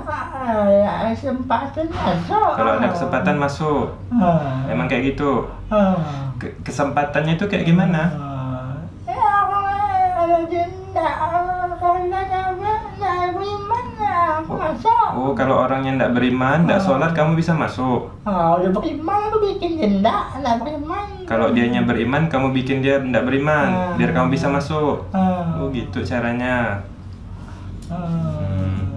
[0.70, 2.50] ya kesempatan masuk.
[2.56, 3.98] Kalau ada kesempatan masuk.
[4.14, 4.70] Hmm.
[4.70, 5.50] Emang kayak gitu.
[5.68, 5.98] Hmm.
[6.38, 8.14] Ke- kesempatannya itu kayak gimana?
[8.14, 8.72] Hmm.
[9.10, 9.34] Ya,
[10.16, 11.08] kalau jenda,
[11.82, 12.71] kalau nggak ada,
[14.42, 15.08] aku masuk.
[15.14, 18.10] Oh, kalau orang yang tidak beriman, tidak sholat, kamu bisa masuk.
[18.26, 21.08] Oh, udah beriman, aku bikin jenda, nggak beriman.
[21.30, 23.96] Kalau dianya beriman, kamu bikin dia tidak beriman, Hmm.
[23.96, 25.08] biar kamu bisa masuk.
[25.14, 25.62] Hmm.
[25.62, 26.82] Oh gitu caranya.
[27.88, 28.92] Hmm.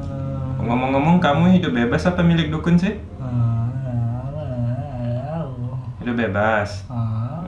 [0.65, 2.97] Ngomong-ngomong, kamu hidup bebas apa milik dukun sih?
[6.05, 6.85] Hidup bebas.
[6.93, 7.41] Ah,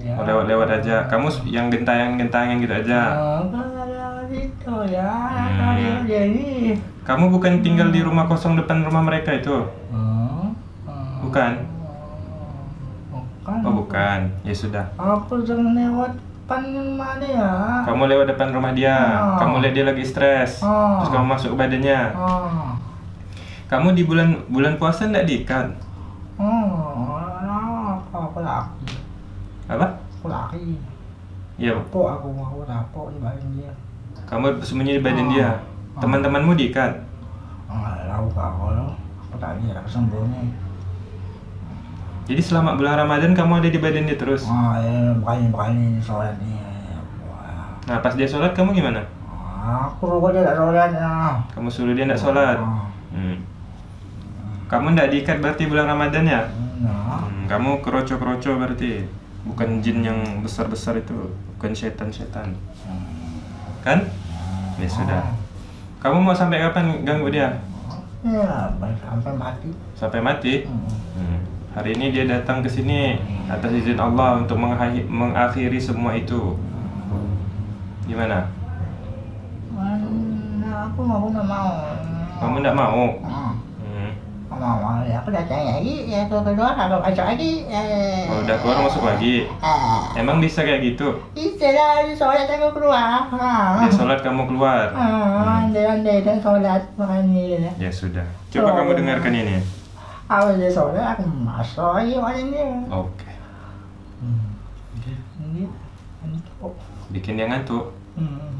[0.00, 0.16] ya.
[0.16, 1.04] Oh, lewat-lewat aja.
[1.12, 3.00] Kamu yang gentayangan-gentayangan gitu aja.
[4.30, 5.58] Itu ya, Hmm.
[5.58, 6.78] kalau jadi.
[7.02, 9.66] Kamu bukan tinggal di rumah kosong depan rumah mereka itu?
[9.90, 10.54] Hmm.
[10.86, 11.26] Hmm.
[11.26, 11.52] Bukan.
[13.10, 13.58] Bukan.
[13.66, 14.20] Oh bukan.
[14.42, 14.86] Ya sudah.
[14.94, 17.46] Aku jangan lewat depan rumah dia.
[17.82, 18.94] Kamu lewat depan rumah dia.
[19.18, 19.38] Oh.
[19.38, 20.62] Kamu lihat dia lagi stres.
[20.62, 21.02] Oh.
[21.02, 22.00] Terus kamu masuk badannya.
[22.14, 22.78] Oh.
[23.66, 25.66] Kamu di bulan bulan puasa nggak diikat?
[26.40, 28.96] Oh, aku laki,
[29.68, 29.86] Apa?
[29.92, 30.74] aku laki.
[31.54, 31.76] Iya.
[31.76, 32.26] Aku, aku
[32.64, 33.70] rapok di badan dia.
[34.30, 35.30] Kamu sembunyi di badan Oh.
[35.34, 35.50] dia.
[35.50, 36.00] Oh.
[36.00, 36.92] Teman-temanmu diikat.
[37.66, 38.94] Ah, tahu kau lo.
[39.20, 40.54] Aku tak kira sembunyi.
[42.24, 44.46] Jadi selama bulan Ramadan kamu ada di badan dia terus.
[44.46, 46.62] Ah, ya, bukan bukan sholat nih.
[47.84, 49.02] Nah pas dia sholat kamu gimana?
[49.60, 51.34] Aku rokok dia tak sholat ya.
[51.50, 52.56] Kamu suruh dia tidak sholat.
[52.56, 53.42] Ah, Hmm.
[54.70, 56.46] Kamu tidak diikat berarti bulan Ramadan ya?
[56.78, 59.02] Nah, Hmm, kamu keroco-keroco berarti.
[59.42, 61.16] Bukan jin yang besar-besar itu,
[61.50, 62.54] bukan setan-setan.
[63.80, 64.04] Kan?
[64.76, 65.22] Ya sudah.
[66.00, 67.60] Kamu mau sampai kapan ganggu dia?
[68.20, 69.68] ya, sampai mati.
[69.96, 70.68] Sampai mati?
[70.68, 70.84] Hmm.
[71.16, 71.40] Hmm.
[71.72, 73.16] Hari ini dia datang ke sini
[73.48, 76.58] atas izin Allah untuk mengakhiri, semua itu.
[78.04, 78.50] Gimana?
[79.72, 81.72] Mana aku mau nggak mau.
[82.40, 83.04] Kamu tidak mau?
[84.50, 85.06] Hmm.
[85.06, 85.94] Ya, aku datang lagi.
[86.04, 87.64] Ya, ke kedua kalau masuk lagi.
[87.64, 89.34] Eh, Kalau udah keluar masuk lagi.
[89.58, 91.06] Ah, Emang bisa kayak gitu?
[91.32, 93.30] istilah sholat aku keluar.
[93.30, 93.78] Ah.
[93.80, 94.90] Dia sholat kamu keluar.
[94.90, 97.70] Ah, andai-andai dan sholat makanya.
[97.78, 98.26] Ya sudah.
[98.50, 98.76] Coba Oh.
[98.76, 99.56] kamu dengarkan ini.
[100.26, 102.18] Aku dia sholat aku masuk lagi.
[102.90, 103.30] Oke.
[105.40, 105.64] Ini,
[106.20, 106.74] untuk.
[107.08, 107.94] Bikin dia ngantuk.
[108.14, 108.58] Hmm.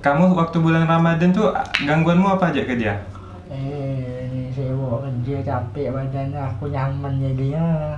[0.00, 2.98] Kamu waktu bulan Ramadan tuh gangguanmu apa aja ke dia?
[3.46, 4.15] Eh,
[4.56, 7.96] ini bawa kerja capek badannya aku nyaman jadinya.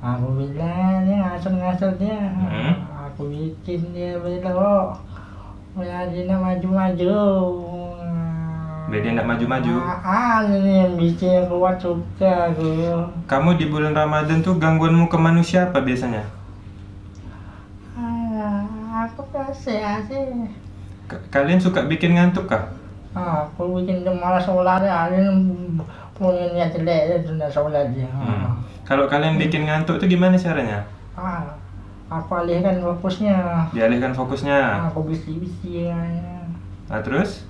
[0.00, 2.32] Aku bilang dia ngasut-ngasut dia.
[2.34, 2.74] Hmm.
[3.06, 4.98] Aku bikin dia belok.
[5.76, 7.16] Melihatnya maju-maju.
[8.90, 9.74] Biar dia maju-maju.
[10.02, 12.66] Ah, ini yang bikin kuat suka aku.
[13.30, 16.26] Kamu di bulan Ramadan tuh gangguanmu ke manusia apa biasanya?
[17.94, 18.66] Ah,
[19.06, 20.26] aku kasih sih.
[21.30, 22.79] Kalian suka bikin ngantuk kah?
[23.10, 24.86] Ah, aku bikin dia malas sholat.
[24.86, 25.34] Dia
[26.14, 28.06] punya niat jelek tidak sholat dia.
[28.12, 28.60] Hmm.
[28.86, 30.86] Kalau kalian bikin ngantuk tuh gimana caranya?
[31.18, 31.42] Ah,
[32.06, 33.66] aku alihkan fokusnya.
[33.74, 34.90] Dialihkan fokusnya.
[34.92, 35.98] Aku bisi-bisi ya.
[36.90, 37.46] Nah terus?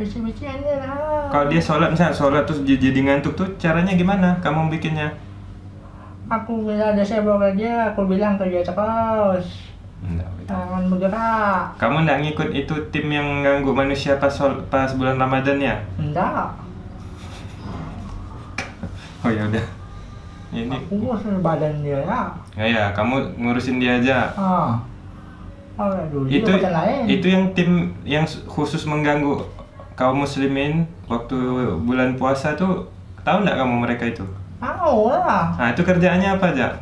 [0.00, 1.28] Bisi-bisi aja lah.
[1.28, 4.40] Kalau dia sholat misalnya sholat terus jadi ngantuk tuh caranya gimana?
[4.40, 5.12] Kamu bikinnya?
[6.32, 9.68] Aku bilang ada saya bawa dia, aku bilang ke dia terus.
[10.00, 10.32] Enggak.
[10.52, 11.62] Jangan bergerak.
[11.80, 14.32] Kamu nggak ngikut itu tim yang ganggu manusia pas
[14.68, 15.76] pas bulan Ramadan ya?
[15.96, 16.52] Enggak.
[19.24, 19.66] Oh ya udah.
[20.52, 22.22] Ini Aku ngurus badan dia ya.
[22.52, 24.28] ya ya kamu ngurusin dia aja.
[24.36, 24.76] Ah.
[25.80, 25.88] Oh,
[26.28, 27.08] itu lain.
[27.08, 29.40] itu yang tim yang khusus mengganggu
[29.96, 31.36] kaum muslimin waktu
[31.80, 32.92] bulan puasa tuh
[33.24, 34.24] tahu nggak kamu mereka itu?
[34.60, 35.56] Tahu lah.
[35.56, 36.76] Nah itu kerjaannya apa aja?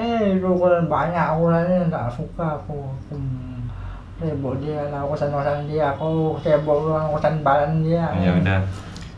[0.00, 2.88] Eh, dulu kan banyak urusannya tak suka aku.
[3.12, 3.68] Hmm.
[4.16, 5.92] Sibuk dia lah urusan-urusan dia.
[5.92, 8.08] Aku sibuk dengan urusan badan dia.
[8.16, 8.60] Ya udah.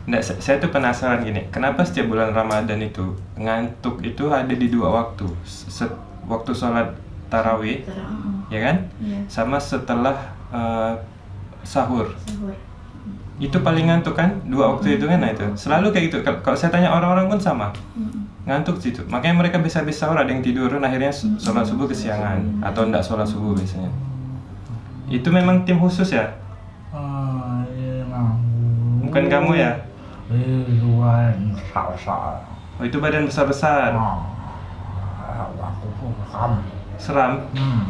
[0.03, 4.67] Nggak, sa- saya tuh penasaran gini, kenapa setiap bulan Ramadan itu ngantuk itu ada di
[4.67, 5.87] dua waktu, Se-
[6.27, 6.91] waktu sholat
[7.31, 10.91] tarawih, mm, ya kan, Iya, sama setelah eh,
[11.63, 12.11] sahur.
[12.19, 12.51] sahur.
[13.39, 16.17] Itu paling ngantuk kan, dua waktu itu kan, nah itu selalu kayak gitu.
[16.19, 19.01] Kal- Kalau saya tanya orang-orang pun sama, Mm, ngantuk situ.
[19.07, 22.99] Makanya mereka bisa bisa sahur, ada yang tidur, akhirnya s- sholat subuh kesiangan atau enggak
[23.01, 23.87] sholat subuh biasanya.
[25.07, 26.27] Itu memang tim khusus ya,
[26.91, 28.03] Ah, iya,
[29.03, 29.71] bukan kamu ya?
[31.53, 32.43] Besar-besar.
[32.79, 33.93] Oh itu badan besar-besar.
[33.93, 36.53] Ah, aku Am.
[36.97, 37.45] Seram.
[37.53, 37.85] Hmm.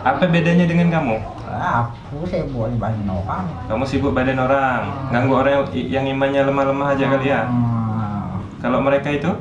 [0.00, 1.16] Apa bedanya dengan kamu?
[1.50, 3.44] Aku sibuk ibadah orang.
[3.66, 7.42] Kamu sibuk badan orang, ganggu orang yang, yang imannya lemah-lemah aja kali ya.
[8.60, 8.68] Hmm.
[8.68, 9.32] Kalau mereka itu,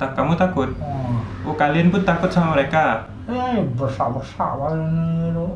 [0.00, 0.70] tak kamu takut?
[0.80, 1.52] Oh.
[1.52, 3.04] Oh kalian pun takut sama mereka?
[3.28, 5.48] Eh, besar-besar banget itu.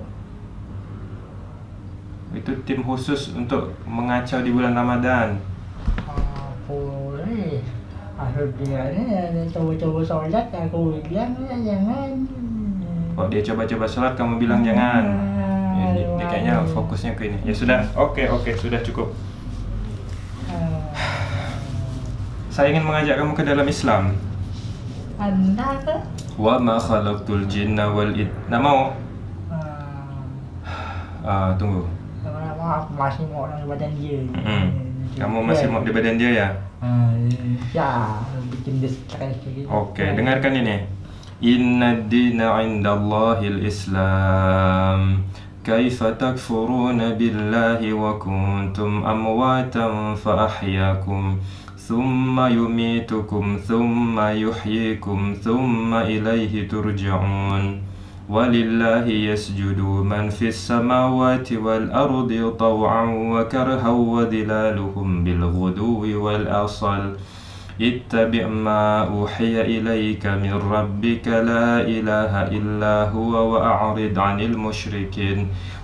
[2.37, 5.41] Itu tim khusus untuk mengacau di bulan Ramadan.
[6.05, 7.65] Aku eh,
[8.21, 12.29] akhir dia ni ada coba-coba solat aku bilang jangan.
[13.13, 15.05] Kok dia coba-coba sholat kamu bilang jangan.
[15.73, 17.39] Ya, dia, dia kayaknya fokusnya ke ini.
[17.45, 19.13] Ya sudah, oke oke sudah cukup.
[22.53, 24.13] Saya ingin mengajak kamu ke dalam Islam.
[26.37, 28.29] Wa ma khalaqtul jinna wal id.
[28.53, 28.93] Nak mau?
[31.23, 31.89] Ah, tunggu.
[32.63, 34.23] Maaf masih mau orang badan dia.
[34.23, 34.65] Mm-mm.
[35.19, 36.49] Kamu masih mau di badan dia ya?
[36.79, 37.11] Ah,
[37.75, 37.91] ya,
[38.55, 39.35] bikin dia stres.
[39.67, 40.87] Oke, dengarkan ini.
[41.43, 45.27] Inna dina indallahil Islam.
[45.67, 51.37] كيف تكفرون بالله وكنتم أمواتا فأحياكم.
[51.77, 57.83] ثم يميتكم ثم يحييكم ثم إليه ترجعون.
[58.29, 67.03] ولله يسجد من في السماوات والأرض طوعا وكرها وظلالهم بالغدو والأصل.
[67.78, 75.40] اتبع ما أوحي إليك من ربك لا إله إلا هو وأعرض عن المشركين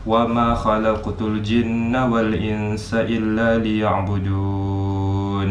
[0.09, 5.49] وما خلقت الجن والإنس إلا ليعبدون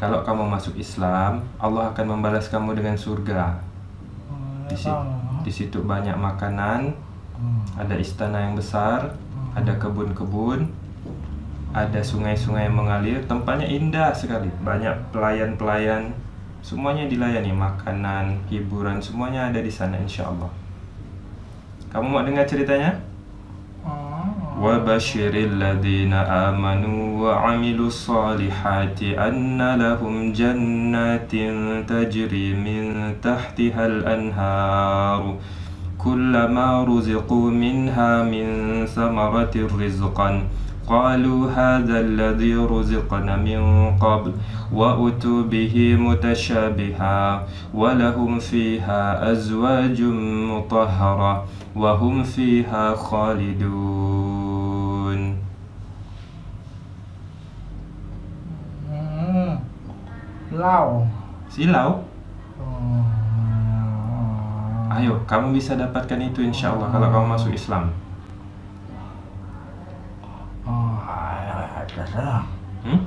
[0.00, 3.60] Kalau kamu masuk Islam, Allah akan membalas kamu dengan surga.
[4.64, 4.88] Di, si-
[5.44, 6.96] di situ banyak makanan,
[7.76, 9.12] ada istana yang besar,
[9.52, 10.72] ada kebun-kebun,
[11.74, 14.50] ada sungai-sungai yang mengalir, tempatnya indah sekali.
[14.62, 16.10] Banyak pelayan-pelayan,
[16.60, 20.50] semuanya dilayani, makanan, hiburan, semuanya ada di sana insya Allah.
[21.90, 23.10] Kamu mau dengar ceritanya?
[24.60, 31.32] وبشر الذين آمنوا وعملوا الصالحات أن لهم جنات
[31.88, 32.82] تجري من
[33.24, 35.22] تحتها الأنهار
[35.98, 38.46] كلما رزقوا منها من
[38.86, 40.30] ثمرة رزقا
[40.87, 44.31] قالوا هذا الذي رزقنا من قبل
[44.73, 50.01] وأتوا به متشابها ولهم فيها أزواج
[50.51, 54.45] مطهرة وهم فيها خالدون.
[60.55, 61.03] Lau.
[61.51, 61.99] Silau
[62.55, 63.03] Hmm.
[64.87, 67.91] Ayo, kamu bisa dapatkan itu insya Allah kalau kamu masuk Islam
[71.85, 72.41] atas lah.
[72.81, 72.99] hmm?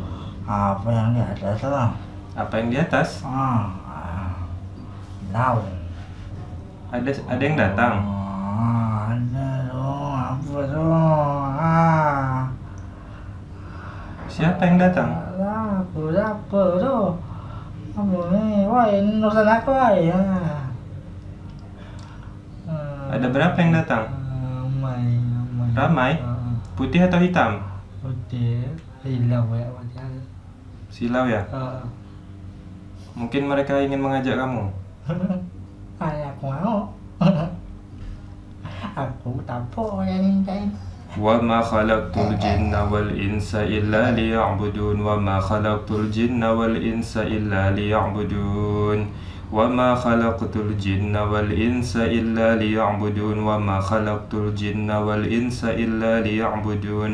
[0.47, 1.89] Apa yang di atas lah?
[2.39, 3.09] Apa yang di atas?
[3.27, 4.31] Ah, ah.
[6.89, 10.15] Ada ada yang datang Ah, ada dong.
[10.17, 11.45] Apa dong?
[11.59, 12.49] Ah.
[14.31, 15.11] Siapa yang datang?
[15.79, 16.97] Aku apa tu?
[17.99, 18.67] Apa ni?
[18.67, 20.21] Wah, ini urusan aku ya.
[23.09, 24.05] Ada berapa yang datang?
[24.13, 25.69] Ramai, ramai.
[25.75, 26.13] Ramai?
[26.23, 27.68] Ah, Putih atau hitam?
[28.08, 28.68] Putih,
[29.04, 30.10] hilang ya macam.
[30.92, 31.42] Silau ya?
[31.50, 31.80] Ah.
[33.14, 34.74] Mungkin mereka ingin mengajak kamu
[36.02, 36.90] Ay, aku mau.
[38.94, 40.70] aku tak apa yang mintain.
[41.14, 49.00] وما خلقت الجن والإنس إلا ليعبدون وما خلقت الجن والإنس إلا ليعبدون
[49.54, 57.12] وما خلقت الجن والإنس إلا ليعبدون وما خلقت الجن والإنس إلا ليعبدون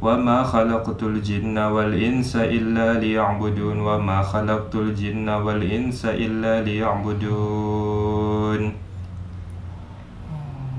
[0.00, 8.62] وما خلقت الجن والإنس إلا ليعبدون وما خلقت الجن والإنس إلا ليعبدون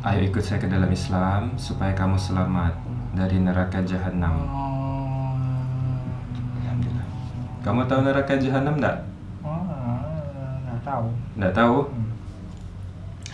[0.08, 2.72] Ayo ikut saya ke dalam Islam supaya kamu selamat
[3.12, 4.40] dari neraka jahanam.
[6.64, 7.04] Alhamdulillah.
[7.60, 9.04] Kamu tahu neraka jahanam enggak?
[9.44, 9.68] Oh,
[10.64, 11.12] nggak tahu.
[11.36, 11.92] Enggak tahu?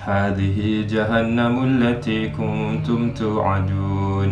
[0.03, 4.29] هذه جهنم التي كنتم توعدون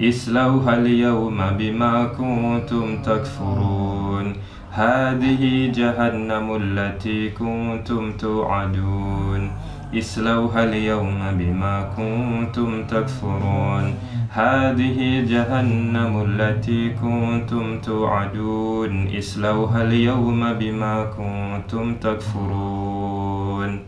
[0.00, 4.36] اصلوها اليوم بما كنتم تكفرون.
[4.70, 9.50] هذه جهنم التي كنتم توعدون.
[9.94, 13.94] اصلوها اليوم بما كنتم تكفرون.
[14.30, 18.92] هذه جهنم التي كنتم توعدون.
[19.18, 23.80] اصلوها اليوم بما كنتم تكفرون.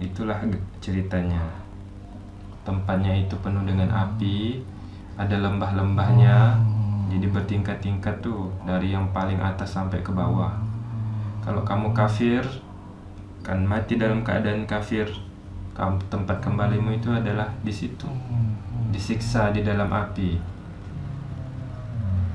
[0.00, 0.40] Itulah
[0.80, 1.59] ceritanya.
[2.70, 4.62] Tempatnya itu penuh dengan api,
[5.18, 6.54] ada lembah-lembahnya,
[7.10, 10.54] jadi bertingkat-tingkat tuh dari yang paling atas sampai ke bawah.
[11.42, 12.46] Kalau kamu kafir,
[13.42, 15.10] kan mati dalam keadaan kafir.
[15.80, 18.04] Tempat kembalimu itu adalah di situ,
[18.92, 20.36] disiksa di dalam api.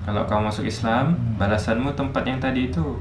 [0.01, 2.97] Kalau kamu masuk Islam, balasanmu tempat yang tadi itu,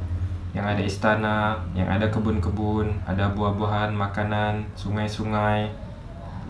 [0.53, 5.73] yang ada istana, yang ada kebun-kebun, ada buah-buahan, makanan, sungai-sungai,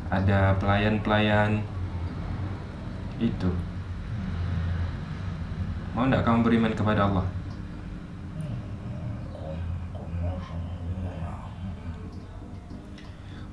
[0.09, 1.61] ada pelayan-pelayan.
[3.19, 3.51] Itu.
[5.93, 7.27] Mau tidak kamu beriman kepada Allah?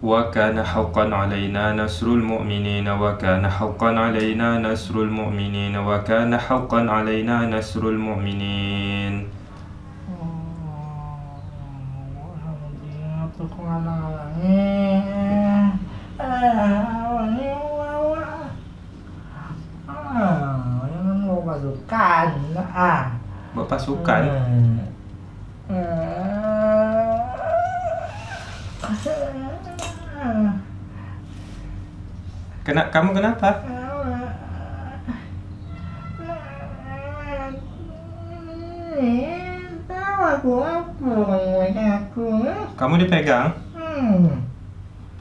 [0.07, 9.15] وكان حقا علينا نصر المؤمنين وكان حقا علينا نصر المؤمنين وكان حقا علينا نصر المؤمنين
[13.37, 14.70] Aku kok ngalang-ngalangin.
[16.42, 18.26] ini wawa.
[19.94, 20.50] Ah.
[22.74, 23.14] Ah.
[23.54, 24.24] Buat pasukan
[32.66, 33.50] Kena, kamu kenapa?
[42.78, 44.42] Kamu dipegang Hmm.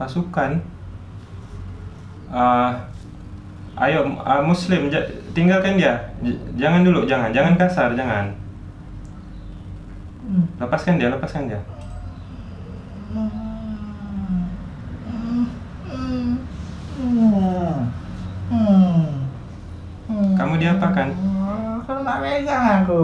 [0.01, 0.57] pasukan
[2.31, 2.87] Ah,
[3.73, 4.87] Ayo ah, muslim
[5.31, 8.31] tinggalkan dia J- Jangan dulu, jangan, jangan kasar, jangan
[10.57, 11.59] Lepaskan dia, lepaskan dia
[20.11, 21.07] Kamu diapakan?
[21.81, 23.03] Kalau nggak pegang aku.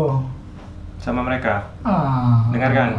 [0.97, 2.41] sama mereka Ah.
[2.49, 2.97] Dengarkan.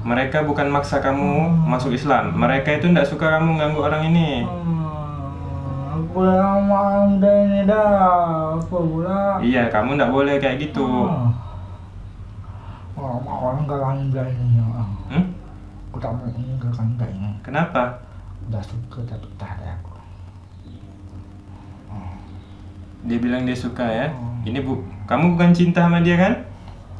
[0.00, 1.34] Mereka bukan maksa kamu
[1.66, 4.77] masuk Islam Mereka itu tidak suka kamu ganggu orang ini Hmm,
[6.18, 8.58] Mau udah ini dah.
[8.58, 9.38] Apa pula?
[9.38, 11.30] Iya, kamu tidak boleh kayak gitu Ah.
[12.98, 13.70] Oh, mau orang
[14.10, 14.58] gak ini.
[14.58, 14.88] ah.
[15.14, 15.24] hmm?
[15.94, 17.30] Aku tak mau ini gak ini.
[17.46, 18.02] Kenapa?
[18.50, 19.98] Udah suka tapi tak ada aku.
[23.06, 24.10] Dia bilang dia suka ya
[24.42, 26.34] Ini bu, kamu bukan cinta sama dia kan?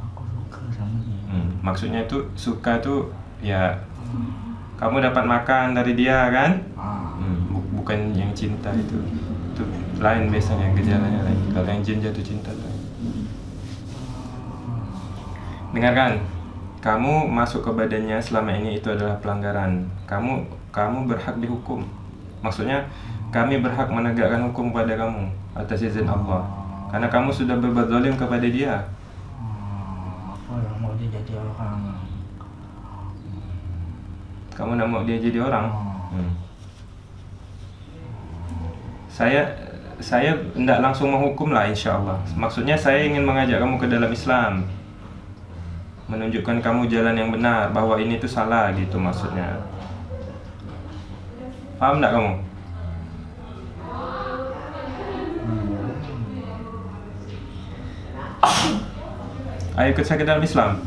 [0.09, 1.19] Aku suka sama dia.
[1.27, 3.11] Hmm, maksudnya itu suka tuh
[3.43, 3.75] ya
[4.79, 6.63] kamu dapat makan dari dia kan?
[6.79, 7.11] Ah.
[7.19, 7.38] Hmm,
[7.89, 9.01] bukan yang cinta itu.
[9.57, 9.65] Itu
[9.97, 11.41] lain biasanya gejalanya lain.
[11.57, 12.69] Kalau yang jin jatuh cinta tuh.
[15.73, 16.21] Dengarkan,
[16.85, 19.89] kamu masuk ke badannya selama ini itu adalah pelanggaran.
[20.05, 21.81] Kamu kamu berhak dihukum.
[22.45, 22.85] Maksudnya
[23.33, 26.45] kami berhak menegakkan hukum pada kamu atas izin Allah.
[26.93, 28.85] Karena kamu sudah berbuat zalim kepada dia.
[30.45, 31.81] Yang mau dia jadi orang.
[34.53, 35.73] Kamu nak mau dia jadi orang?
[35.73, 36.13] Oh.
[36.13, 36.48] Hmm.
[39.19, 39.51] Saya
[39.99, 42.23] saya tidak langsung menghukum lah insya Allah.
[42.39, 44.63] Maksudnya saya ingin mengajak kamu ke dalam Islam,
[46.07, 49.59] menunjukkan kamu jalan yang benar, bahwa ini tuh salah gitu maksudnya.
[51.83, 52.33] Paham tidak kamu?
[59.79, 60.79] Ayo ikut saya ke dalam Islam.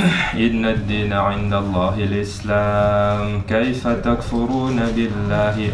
[0.46, 3.40] إن الدين عند الله الإسلام.
[3.48, 5.70] كيف تكفرون بالله؟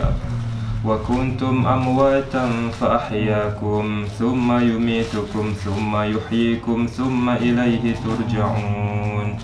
[0.85, 2.51] وكنتم أمواتا
[2.81, 9.39] فأحياكم ثم يميتكم ثم يحييكم ثم إليه ترجعون.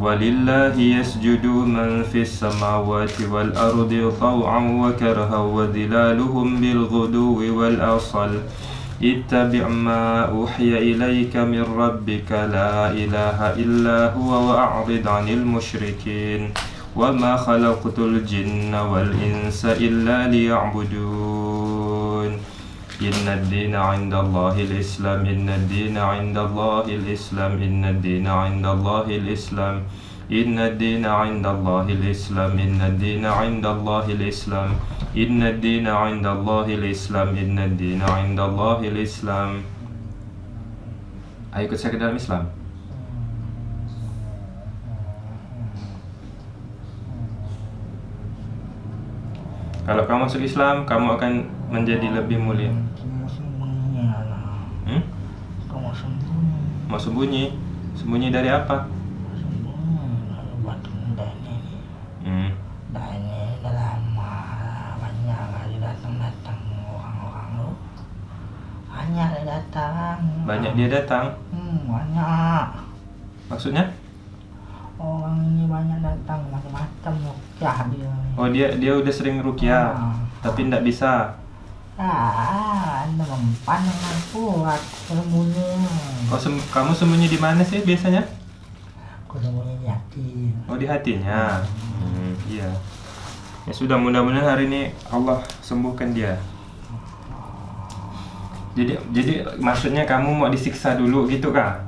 [0.00, 8.30] ولله يسجد من في السماوات والأرض طوعا وكرها وظلالهم بالغدو والأصل.
[9.02, 16.50] اتبع ما أوحي إليك من ربك لا إله إلا هو وأعرض عن المشركين.
[16.96, 22.30] وما خلقت الجن والإنس إلا ليعبدون.
[23.02, 29.82] إن الدين عند الله الإسلام إن الدين عند الله الإسلام إن الدين عند الله الإسلام.
[30.31, 34.69] إن الدين عند الله الإسلام إن الدين عند الله الإسلام
[35.11, 39.51] إن الدين عند الله الإسلام إن الدين عند الله الإسلام
[41.51, 42.47] Ayo ikut saya ke dalam Islam
[49.83, 51.31] Kalau kamu masuk Islam, kamu akan
[51.67, 52.71] menjadi lebih mulia.
[52.71, 54.63] Kamu sembunyi lah.
[54.87, 55.03] Hmm?
[55.67, 56.55] Kamu sembunyi.
[56.87, 57.45] Mau sembunyi?
[57.99, 58.94] Sembunyi dari apa?
[69.76, 70.18] Datang.
[70.42, 71.36] Banyak dia datang.
[71.52, 72.66] Hmm, banyak.
[73.46, 73.84] Maksudnya?
[74.96, 80.16] Orang ini banyak datang macam-macam rukyah dia Oh dia dia udah sering rukyah, Ah.
[80.40, 81.36] tapi ndak bisa.
[81.94, 85.88] ah anda mempan dengan kuat sembunyi
[86.26, 88.20] Oh sem- kamu sembunyi di mana sih biasanya?
[89.22, 90.28] aku sembunyi di hati
[90.64, 91.64] Oh di hatinya.
[91.96, 92.68] Hmm, iya.
[93.64, 96.36] Ya sudah mudah-mudahan hari ini Allah sembuhkan dia.
[98.76, 101.80] Jadi jadi maksudnya kamu mau disiksa dulu gitu kah?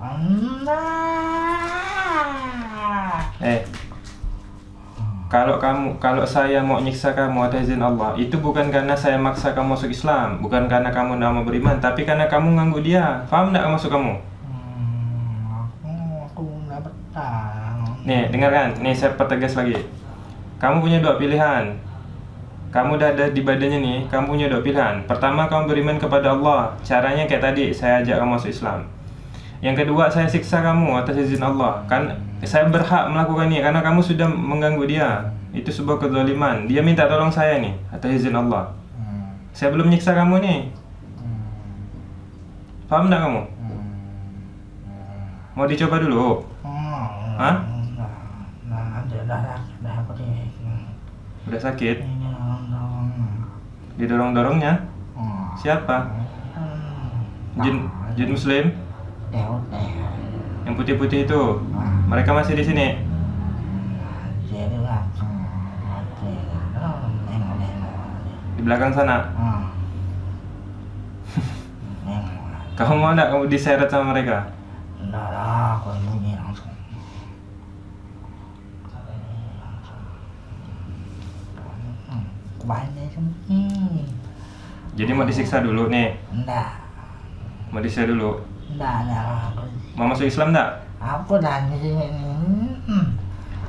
[3.45, 3.61] Eh.
[5.29, 9.53] Kalau kamu kalau saya mau nyiksa kamu atas izin Allah, itu bukan karena saya maksa
[9.53, 13.29] kamu masuk Islam, bukan karena kamu tidak mau beriman, tapi karena kamu nganggu dia.
[13.29, 14.17] Paham tidak masuk kamu?
[15.85, 16.25] Hmm,
[18.09, 18.81] Nih, dengarkan.
[18.81, 19.77] Nih saya pertegas lagi.
[20.57, 21.77] Kamu punya dua pilihan.
[22.69, 25.01] Kamu udah ada di badannya nih, kamu punya dua pilihan.
[25.09, 26.77] Pertama, kamu beriman kepada Allah.
[26.85, 28.85] Caranya kayak tadi, saya ajak kamu masuk Islam.
[29.59, 31.81] Yang kedua, saya siksa kamu atas izin Allah.
[31.89, 32.13] Kan
[32.45, 35.33] saya berhak melakukan ini karena kamu sudah mengganggu dia.
[35.51, 36.69] Itu sebuah kezaliman.
[36.69, 38.69] Dia minta tolong saya nih atas izin Allah.
[38.93, 40.59] Hmm, Saya belum nyiksa kamu nih.
[41.19, 41.41] hmm,
[42.85, 43.43] Paham enggak kamu?
[43.49, 43.81] hmm,
[45.57, 46.45] Mau dicoba dulu?
[46.63, 47.07] hmm.
[47.41, 47.55] Hah?
[47.97, 48.13] Nah,
[48.69, 50.53] nah, ada darah, darah putih.
[51.49, 52.05] Udah sakit?
[52.05, 52.29] Ini
[52.69, 53.09] dong,
[53.97, 54.85] Didorong-dorongnya?
[55.57, 55.97] Siapa?
[56.53, 57.65] Hmm.
[57.65, 58.65] Jin, Nah, jin muslim?
[59.33, 59.49] ya.
[60.69, 61.41] Yang putih-putih itu?
[62.05, 62.87] Mereka masih di sini?
[67.59, 67.97] nengok.
[68.57, 69.33] Di belakang sana?
[69.33, 69.63] Hmm.
[72.79, 74.53] Kamu mau enggak kamu diseret sama mereka?
[75.01, 76.68] Enggak lah, aku sembunyi langsung.
[82.69, 84.05] Hmm, Banyak sembunyi.
[84.93, 86.13] Jadi mau disiksa dulu nih?
[86.29, 86.77] Enggak,
[87.73, 88.45] Mau disiksa dulu?
[88.69, 89.25] enggak, enggak.
[89.97, 90.85] Mau masuk Islam enggak?
[90.99, 92.05] aku sini.
[92.85, 93.07] Hmm.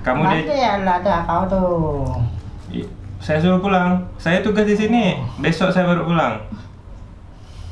[0.03, 0.59] Kamu Nanti di...
[0.59, 2.11] ya ada kau tuh.
[3.19, 4.03] Saya suruh pulang.
[4.17, 5.15] Saya tugas di sini.
[5.39, 6.39] Besok saya baru pulang.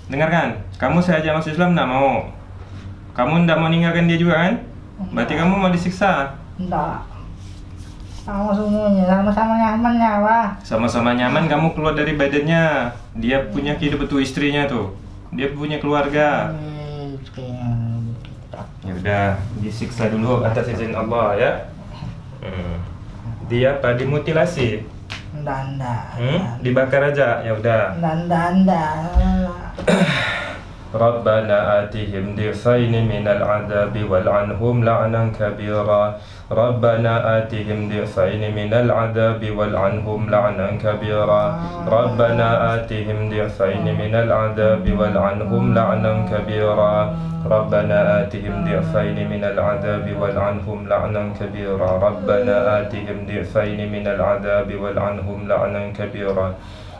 [0.07, 2.23] Dengarkan, kamu saya ajak masuk Islam enggak mau?
[3.11, 4.53] Kamu enggak mau ninggalkan dia juga kan?
[5.11, 6.31] Berarti kamu mau disiksa.
[6.55, 7.03] Enggak
[8.27, 10.47] sama semuanya sama-sama nyaman ya Wah.
[10.59, 14.91] sama-sama nyaman kamu keluar dari badannya dia punya kehidupan itu istrinya tuh
[15.31, 17.23] dia punya keluarga hmm,
[18.83, 19.25] ya udah
[19.63, 21.51] disiksa dulu atas izin Allah ya
[22.43, 22.75] hmm.
[23.47, 24.83] dia apa dimutilasi
[25.47, 26.11] Nanda.
[26.19, 26.59] hmm?
[26.59, 28.83] dibakar aja ya udah Nanda Nanda.
[30.87, 36.15] Rabbana atihim dirsaini minal azabi wal'anhum la'anan kabira
[36.51, 41.43] ربنا آتهم ضعفين من العذاب والعنهم لعنا كبيرا.
[41.87, 46.95] ربنا آتهم ضعفين من العذاب والعنهم لعنا كبيرا.
[47.45, 51.91] ربنا آتهم ضعفين من العذاب والعنهم لعنا كبيرا.
[52.07, 56.47] ربنا آتهم ضعفين من العذاب والعنهم لعنا كبيرا.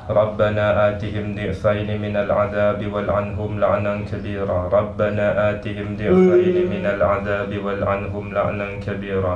[0.10, 4.60] ربنا آتهم ضعفين من العذاب والعنهم لعنا كبيرا.
[4.72, 9.36] ربنا آتهم ضعفين من العذاب والعنهم لعنا كبيرا.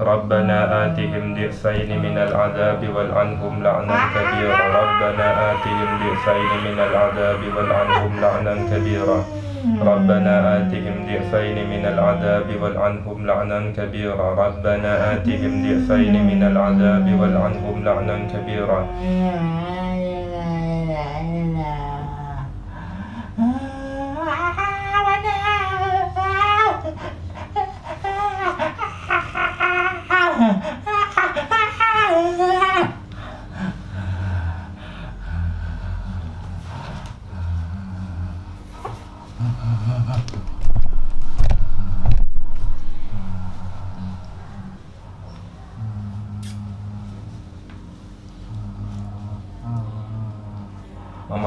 [0.00, 4.66] ربنا آتهم ضعفين من العذاب والعنهم لعنا كبيرا.
[4.80, 9.18] ربنا آتهم ضعفين من العذاب والعنهم لعنا كبيرا.
[9.90, 14.28] ربنا آتهم ضعفين من العذاب والعنهم لعنا كبيرا.
[14.44, 18.80] ربنا آتهم ضعفين من العذاب والعنهم لعنا كبيرا.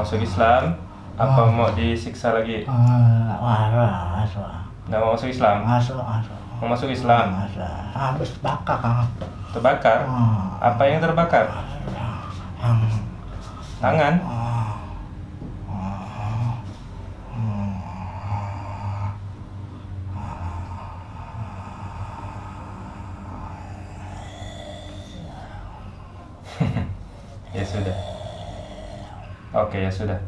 [0.10, 0.74] Masuk Islam?
[1.22, 1.54] Apa Ah.
[1.54, 2.66] mau disiksa lagi?
[2.66, 4.50] Masuk, masuk,
[4.90, 5.58] Nggak mau masuk Islam?
[5.62, 6.38] masuk, masuk.
[6.58, 7.26] Mau masuk Islam?
[7.30, 7.70] Masuk.
[7.94, 9.06] Habis bakar kan.
[9.54, 10.10] Terbakar?
[10.10, 10.74] Ah.
[10.74, 11.46] Apa yang terbakar?
[12.58, 12.90] Yang
[13.78, 14.14] Tangan?
[14.26, 14.82] ah,
[15.70, 16.58] ah,
[27.50, 27.98] Ya sudah
[29.69, 30.19] Oke ya sudah.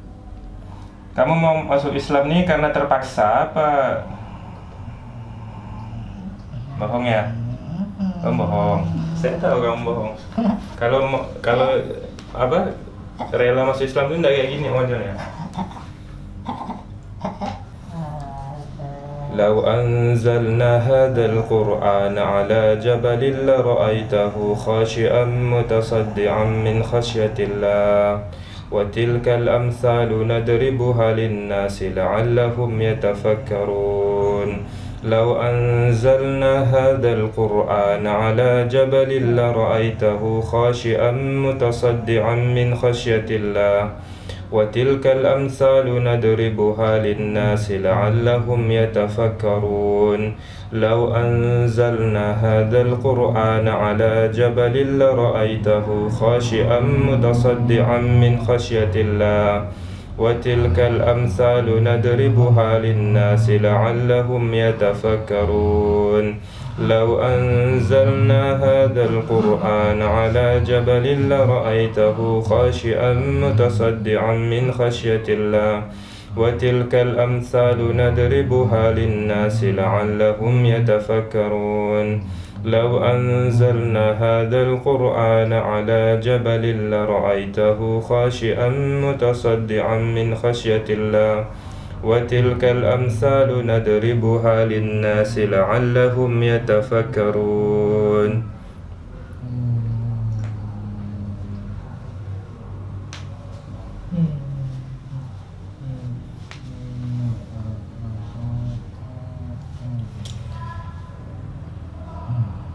[1.16, 3.68] Kamu mau masuk Islam nih karena terpaksa apa?
[6.76, 7.32] Bohong ya?
[8.20, 8.82] Kamu bohong.
[9.16, 10.12] Saya tahu kamu bohong.
[10.76, 11.72] Kalau mau- kalau
[12.36, 12.76] apa
[13.32, 15.16] rela masuk Islam tuh enggak kayak gini modelnya.
[19.36, 28.20] لو أنزلنا هذا القرآن على جبل لرأيته خاشئا متصدعا من خشية الله
[28.71, 34.49] وتلك الأمثال نضربها للناس لعلهم يتفكرون.
[35.03, 43.89] لو أنزلنا هذا القرآن على جبل لرأيته خاشئا متصدعا من خشية الله.
[44.51, 50.35] وتلك الأمثال نضربها للناس لعلهم يتفكرون.
[50.73, 59.65] لو أنزلنا هذا القرآن على جبل لرأيته خاشئا متصدعا من خشية الله.
[60.17, 66.35] وتلك الأمثال نضربها للناس لعلهم يتفكرون.
[66.79, 75.83] لو أنزلنا هذا القرآن على جبل لرأيته خاشئا متصدعا من خشية الله.
[76.37, 82.23] وتلك الأمثال نضربها للناس لعلهم يتفكرون.
[82.65, 88.69] لو أنزلنا هذا القرآن على جبل لرأيته خاشئا
[89.03, 91.45] متصدعا من خشية الله.
[92.03, 98.43] وتلك الأمثال نضربها للناس لعلهم يتفكرون.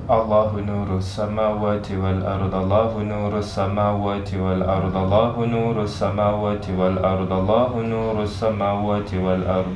[0.06, 9.10] الله نور السماوات والأرض الله نور السماوات والأرض الله نور السماوات والأرض الله نور السماوات
[9.14, 9.74] والأرض.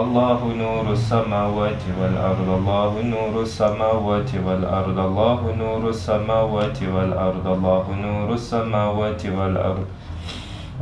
[0.00, 9.22] الله نور السماوات والأرض الله نور السماوات والأرض الله نور السماوات والأرض الله نور السماوات
[9.26, 9.86] والأرض.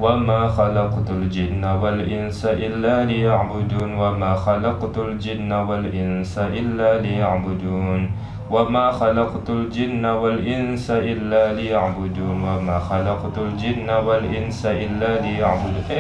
[0.01, 8.11] وما خلقت الجن والإنس إلا ليعبدون وما خلقت الجن والإنس إلا ليعبدون.
[8.51, 15.99] وما خلقت الجن والإنس إلا ليعبدون وما خلقت الجن والإنس إلا ليعبدون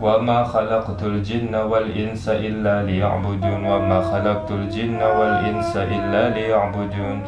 [0.00, 7.22] وما خلقت الجن والإنس إلا ليعبدون وما خلقت الجن والإنس إلا ليعبدون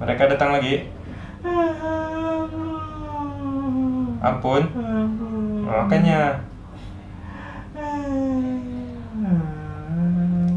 [0.00, 0.88] Mereka datang lagi?
[4.20, 4.62] Ampun.
[5.68, 6.40] Makanya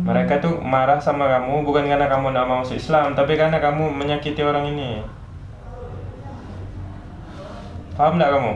[0.04, 3.88] mereka tuh marah sama kamu bukan karena kamu tidak mau masuk Islam, tapi karena kamu
[3.88, 5.00] menyakiti orang ini.
[7.96, 8.54] Paham tidak kamu?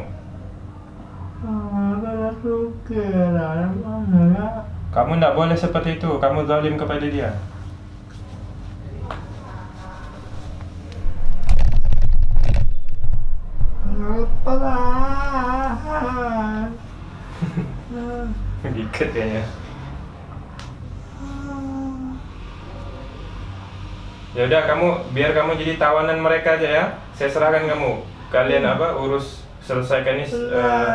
[4.92, 6.10] Kamu tidak boleh seperti itu.
[6.20, 7.32] Kamu zalim kepada dia.
[18.78, 19.44] Dikit kayaknya.
[24.38, 26.86] Ya udah kamu biar kamu jadi tawanan mereka aja ya.
[27.18, 28.06] Saya serahkan kamu.
[28.30, 30.88] Kalian apa urus selesaikan ini eh,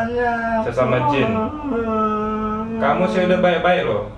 [0.63, 1.27] sesama jin.
[2.79, 4.15] Kamu sih udah baik-baik loh.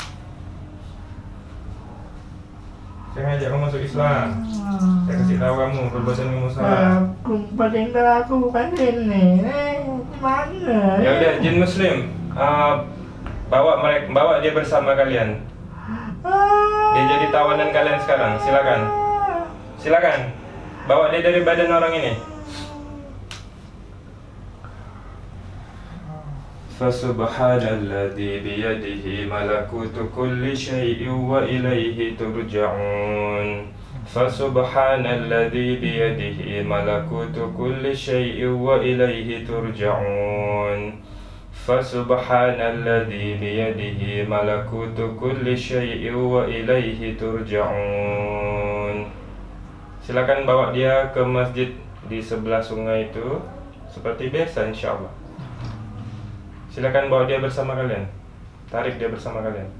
[3.18, 4.28] Saya ngajak kamu masuk Islam.
[5.09, 7.01] Saya kasih tahu kamu perbuatan kamu salah.
[7.26, 9.41] Aku paling aku bukan ini.
[9.41, 9.82] Eh,
[10.22, 11.01] Mana?
[11.01, 11.95] Ya udah jin muslim
[12.38, 12.74] eh,
[13.51, 15.42] bawa mereka bawa dia bersama kalian.
[16.90, 18.32] Dia jadi tawanan kalian sekarang.
[18.42, 18.80] Silakan.
[19.80, 20.20] Silakan.
[20.84, 22.12] Bawa dia dari badan orang ini.
[26.80, 33.66] فسبحان الذي بيده ملكوت كل شيء وإليه ترجعون
[34.14, 40.80] فسبحان الذي بيده ملكوت كل شيء وإليه ترجعون
[41.66, 48.96] فسبحان الذي بيده ملكوت كل شيء وإليه ترجعون
[50.01, 51.70] Silakan bawa dia ke masjid
[52.11, 53.38] di sebelah sungai itu
[53.86, 55.12] seperti biasa insya Allah.
[56.72, 58.11] Silakan bawa dia bersama kalian.
[58.72, 59.70] Tarik dia bersama kalian.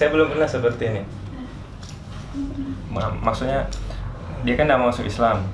[0.00, 1.02] Saya, belum pernah seperti ini.
[2.88, 3.68] Ma- maksudnya
[4.48, 5.44] dia kan tidak masuk Islam.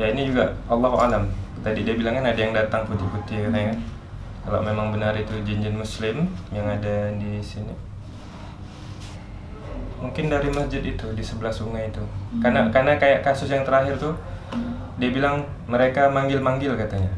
[0.00, 1.24] Ya ini juga Allah alam.
[1.60, 3.80] Tadi dia bilang kan ada yang datang putih-putih katanya kan.
[4.48, 7.76] Kalau memang benar itu jin-jin muslim yang ada di sini.
[10.00, 12.00] Mungkin dari masjid itu di sebelah sungai itu.
[12.40, 14.16] Karena karena kayak kasus yang terakhir tuh
[14.96, 17.12] dia bilang mereka manggil-manggil katanya.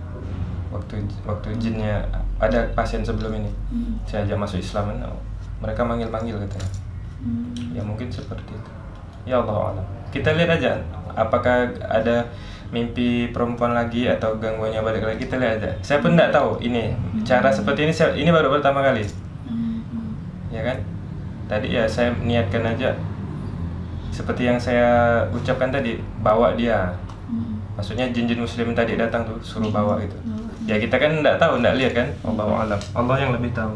[0.75, 2.03] Waktu waktu jinnya
[2.43, 3.51] ada pasien sebelum ini.
[4.03, 5.15] Saya ajak masuk Islam kan,
[5.59, 6.71] mereka manggil-manggil katanya.
[7.75, 8.71] Ya mungkin seperti itu.
[9.27, 9.87] Ya Allah alam.
[10.15, 10.79] Kita lihat aja
[11.19, 12.31] apakah ada
[12.71, 15.71] mimpi perempuan lagi atau gangguannya balik lagi kita lihat aja.
[15.83, 16.95] Saya pun tidak tahu ini.
[17.27, 19.03] Cara seperti ini saya, ini baru pertama kali.
[20.55, 20.79] Ya kan?
[21.49, 22.93] Tadi ya saya niatkan aja
[24.09, 26.95] seperti yang saya ucapkan tadi bawa dia.
[27.79, 30.17] Maksudnya jin-jin muslim tadi datang tuh suruh bawa gitu.
[30.69, 32.09] Ya kita kan tidak tahu tidak lihat kan?
[32.27, 32.81] Allah alam.
[32.95, 33.75] Allah yang lebih tahu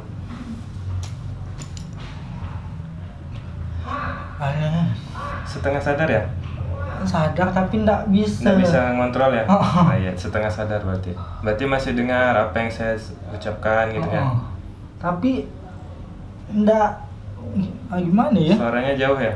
[4.43, 4.91] aneh
[5.53, 6.25] setengah sadar ya
[7.07, 9.45] sadar tapi nggak bisa Nggak bisa ngontrol ya?
[9.51, 9.59] Oh.
[9.59, 11.11] Ah, iya, setengah sadar berarti.
[11.43, 12.95] Berarti masih dengar apa yang saya
[13.35, 14.23] ucapkan gitu ya?
[14.23, 14.39] Oh.
[15.03, 15.51] tapi
[16.55, 16.89] nggak
[17.91, 19.35] ah, gimana ya Suaranya jauh ya?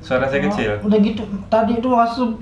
[0.00, 0.72] Suara saya kecil?
[0.80, 2.40] udah gitu tadi itu langsung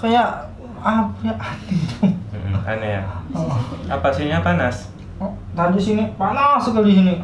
[0.00, 0.48] kayak
[0.80, 2.08] apa ya aneh tuh.
[2.32, 3.02] Mm, aneh ya?
[3.36, 3.52] Oh.
[3.92, 4.88] Apa sihnya panas?
[5.20, 7.20] Oh, tadi sini panas sekali sini.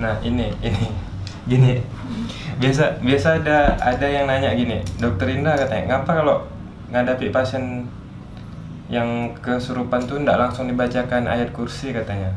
[0.00, 0.88] Nah ini, ini,
[1.48, 1.80] gini.
[2.58, 6.42] Biasa, biasa ada ada yang nanya gini, Dokter Indah katanya, ngapa kalau
[6.90, 7.86] ngadapi pasien
[8.90, 12.34] yang kesurupan tuh ndak langsung dibacakan ayat kursi katanya?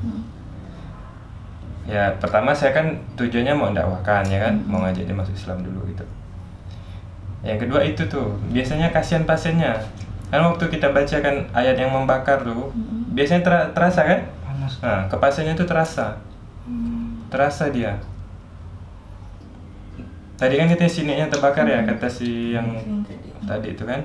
[1.89, 5.89] Ya pertama saya kan tujuannya mau dakwahkan ya kan, mau ngajak dia masuk Islam dulu
[5.89, 6.05] gitu.
[7.41, 9.81] Yang kedua itu tuh biasanya kasihan pasiennya.
[10.29, 12.69] Kan waktu kita bacakan ayat yang membakar tuh,
[13.11, 14.19] biasanya tera- terasa kan?
[14.45, 16.21] panas Nah, ke pasiennya itu terasa.
[17.33, 17.97] Terasa dia.
[20.41, 23.05] Tadi kan katanya siniknya terbakar ya, kata si yang Yang
[23.45, 23.67] tadi.
[23.71, 24.01] itu kan.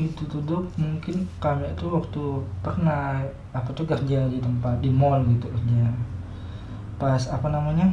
[0.00, 2.22] itu tuh Dok, mungkin kami tuh waktu
[2.64, 3.20] pernah
[3.52, 5.92] apa tuh kerja di tempat di mall gitu kerja
[6.96, 7.84] pas apa namanya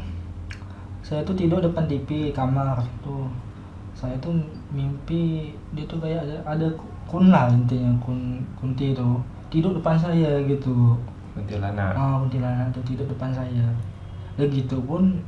[1.03, 3.28] saya tuh tidur depan TV kamar tuh
[3.91, 4.32] saya tuh
[4.72, 6.68] mimpi dia tuh kayak ada ada
[7.03, 10.95] kun lah intinya kun kunti tuh tidur depan saya gitu
[11.36, 11.91] Kuntilanak.
[11.91, 13.68] ah kuntilanak tuh tidur depan saya
[14.39, 15.20] dan gitu pun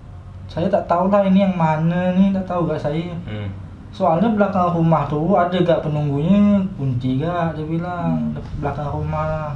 [0.49, 3.49] saya tak tahu lah ini yang mana nih tak tahu gak saya Hmm.
[3.89, 9.53] Soalnya belakang rumah tuh ada gak penunggunya kunci gak dia bilang belakang rumah.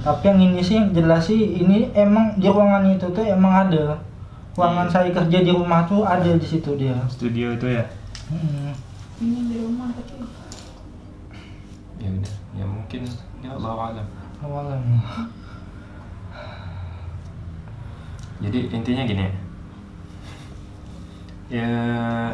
[0.00, 4.00] Tapi yang ini sih yang jelas sih ini emang di ruangan itu tuh emang ada.
[4.56, 6.96] Ruangan saya kerja di rumah tuh ada di situ dia.
[7.08, 7.84] Studio itu ya.
[8.32, 8.72] Hmm.
[9.20, 10.24] Ini di rumah tapi
[12.00, 13.00] Ya udah, ya mungkin
[13.40, 14.06] ya Allah alam.
[14.44, 14.76] Awalnya.
[18.44, 19.24] Jadi intinya gini.
[19.24, 19.43] Ya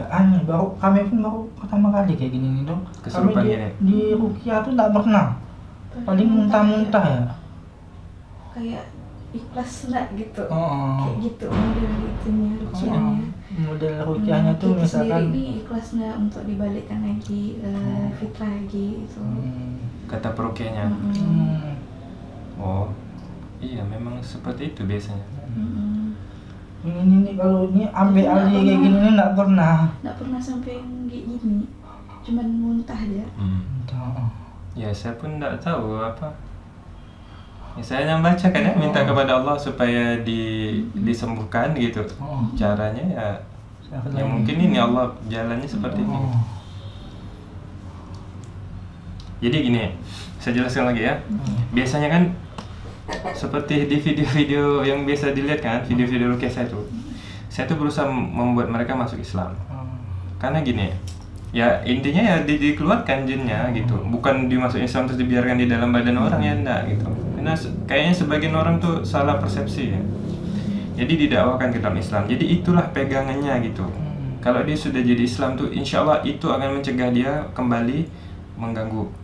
[0.08, 2.82] Aneh baru kami pun baru pertama kali kayak gini nih dong.
[2.84, 3.68] Kami Kesurupan di, gini?
[3.80, 5.26] di Rukia tuh nggak pernah.
[6.00, 7.22] Paling muntah-muntah ya.
[8.50, 8.82] kayak
[9.30, 11.06] ikhlas enggak gitu Oh.
[11.06, 13.14] kayak gitu model itunya Oh, rukiahnya
[13.62, 18.86] model rukiahnya tuh kita misalkan sendiri ini ikhlas nggak untuk dibalikkan lagi eh, fitrah lagi
[19.06, 19.78] itu Hmm.
[20.11, 20.90] kata perukianya.
[20.90, 21.14] Mm-mm.
[21.14, 21.74] Hmm.
[22.58, 22.86] Oh.
[23.62, 25.22] Iya, memang seperti itu biasanya.
[25.54, 25.89] Mm-mm.
[26.81, 29.76] Ini nih kalau ini ambil Nggak alih kayak gini nih nggak pernah.
[30.01, 31.64] nggak pernah sampai yang kayak gini
[32.20, 33.61] cuman muntah aja Hmm.
[33.81, 34.28] Entah.
[34.76, 36.28] Ya saya pun tidak tahu apa.
[37.78, 40.41] Ya, saya yang baca kan ya, minta kepada Allah supaya di
[40.93, 42.03] disembuhkan gitu.
[42.18, 42.43] Oh.
[42.59, 43.28] Caranya ya,
[43.78, 46.16] Saya ya mungkin ini Allah jalannya seperti ini.
[46.18, 46.35] Oh.
[49.41, 49.85] Jadi gini,
[50.37, 51.14] saya jelaskan lagi ya.
[51.16, 51.57] Hmm.
[51.72, 52.22] Biasanya kan
[53.34, 56.86] seperti di video-video yang biasa dilihat kan, video-video rukyah saya tuh.
[57.50, 59.54] Saya tuh berusaha membuat mereka masuk Islam.
[59.68, 59.82] Oh.
[60.38, 60.94] Karena gini,
[61.50, 63.98] ya intinya ya di, dikeluarkan jinnya gitu.
[64.06, 67.11] Bukan dimasukin Islam terus dibiarkan di dalam badan orang ya enggak gitu.
[67.34, 67.52] Karena
[67.90, 70.00] kayaknya sebagian orang tuh salah persepsi ya.
[71.00, 72.28] Jadi didakwakan ke dalam Islam.
[72.30, 73.82] Jadi itulah pegangannya gitu.
[73.82, 74.38] Hmm.
[74.38, 78.06] Kalau dia sudah jadi Islam tuh insya Allah itu akan mencegah dia kembali
[78.61, 79.19] mengganggu.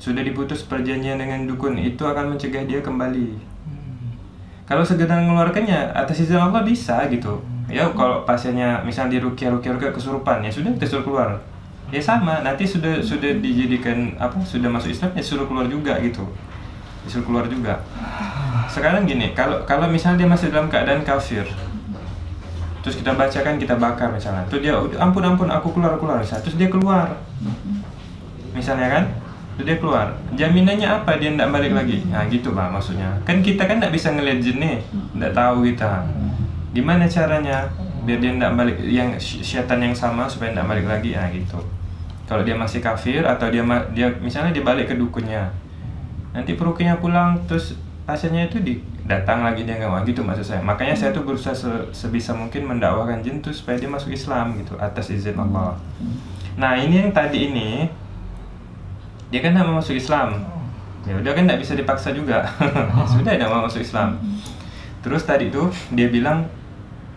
[0.00, 3.36] Sudah diputus perjanjian dengan dukun itu akan mencegah dia kembali.
[3.68, 4.16] Hmm.
[4.64, 7.44] Kalau sekedar mengeluarkannya atas izin Allah bisa gitu.
[7.70, 11.38] Ya kalau pasiennya misalnya di rukyah rukyah kesurupan ya sudah kita suruh keluar.
[11.92, 16.26] Ya sama nanti sudah sudah dijadikan apa sudah masuk Islam ya suruh keluar juga gitu.
[17.04, 17.78] Disuruh keluar juga.
[18.66, 21.44] Sekarang gini kalau kalau misalnya dia masih dalam keadaan kafir,
[22.82, 26.42] terus kita bacakan kita bakar misalnya, terus dia "Udah, ampun ampun aku keluar keluar misalnya,
[26.46, 27.10] terus dia keluar,
[28.54, 29.04] misalnya kan,
[29.62, 30.12] dia keluar.
[30.34, 32.04] Jaminannya apa dia ndak balik lagi?
[32.08, 33.10] Nah gitu lah maksudnya.
[33.24, 34.78] Kan kita kan ndak bisa ngeliat jin nih,
[35.16, 36.04] ndak tahu kita.
[36.70, 37.66] Gimana caranya
[38.06, 41.12] biar dia ndak balik yang sy- syaitan yang sama supaya ndak balik lagi?
[41.14, 41.60] Nah gitu.
[42.30, 45.50] Kalau dia masih kafir atau dia dia misalnya dia balik ke dukunnya,
[46.30, 47.74] nanti perukinya pulang terus
[48.06, 51.50] pasiennya itu di datang lagi dia nggak mau gitu maksud saya makanya saya tuh berusaha
[51.50, 55.74] se- sebisa mungkin mendakwahkan jin tuh supaya dia masuk Islam gitu atas izin Allah
[56.54, 57.90] nah ini yang tadi ini
[59.30, 60.42] dia kan mau masuk Islam.
[61.08, 62.44] Ya udah kan nggak bisa dipaksa juga.
[63.14, 64.20] Sudah nggak mau masuk Islam.
[65.00, 66.44] Terus tadi tuh dia bilang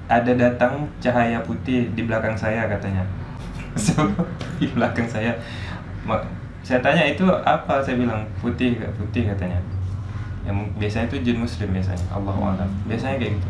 [0.08, 3.04] ada datang cahaya putih di belakang saya katanya.
[3.74, 4.06] So,
[4.62, 5.34] di belakang saya.
[6.62, 7.82] Saya tanya itu apa?
[7.82, 9.58] Saya bilang putih gak putih katanya.
[10.46, 12.06] Yang biasanya itu jin muslim biasanya.
[12.14, 12.70] Allah alam.
[12.86, 13.50] Biasanya kayak gitu.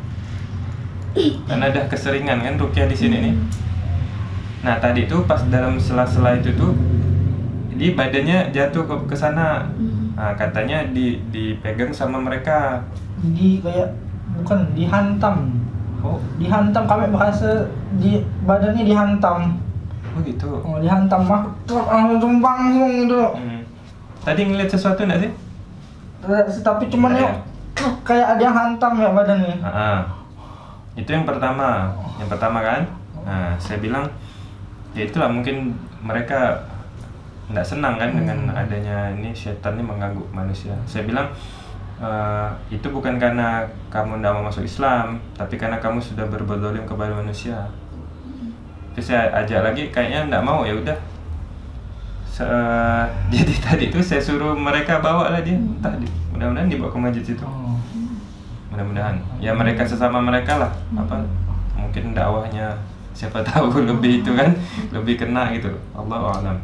[1.45, 3.35] Karena ada keseringan kan rukyah di sini nih
[4.63, 6.71] nah tadi tuh pas dalam sela-sela itu tuh
[7.83, 9.67] di badannya jatuh ke ke sana.
[10.15, 12.79] Nah, katanya di dipegang sama mereka.
[13.19, 13.91] Di kayak
[14.39, 15.59] bukan dihantam.
[15.99, 16.15] Oh.
[16.39, 17.67] Dihantam kami merasa
[17.99, 19.59] di badannya dihantam.
[20.15, 20.63] Oh gitu.
[20.63, 21.27] Oh dihantam.
[21.27, 23.59] Mah langsung langsung gitu Hmm.
[24.23, 25.31] tadi ngeliat sesuatu enggak sih?
[26.23, 27.35] Eh, tapi cuman ya
[28.07, 29.59] kayak ada yang hantam ya badannya.
[29.59, 30.07] Ah.
[30.95, 31.91] itu yang pertama.
[32.15, 32.87] Yang pertama kan?
[33.27, 34.07] Nah saya bilang
[34.95, 36.63] ya itulah mungkin mereka
[37.53, 40.73] nggak senang kan dengan adanya ini setan ini mengganggu manusia.
[40.83, 41.29] Saya bilang
[42.01, 43.61] "Eh, itu bukan karena
[43.93, 47.69] kamu tidak mau masuk Islam tapi karena kamu sudah berbuat zalim kepada manusia.
[48.97, 50.97] Terus saya ajak lagi kayaknya nggak mau ya udah.
[52.25, 55.57] Se- jadi tadi itu saya suruh mereka bawa lah dia.
[55.79, 57.45] Tadi mudah-mudahan dibawa ke masjid situ.
[57.45, 57.77] Oh.
[58.73, 59.21] mudah-mudahan.
[59.37, 60.73] Ya mereka sesama mereka lah.
[60.97, 61.21] Apa
[61.77, 62.73] mungkin dakwahnya
[63.13, 64.49] siapa tahu lebih itu kan
[64.89, 65.69] lebih kena gitu.
[65.93, 66.57] Allah alam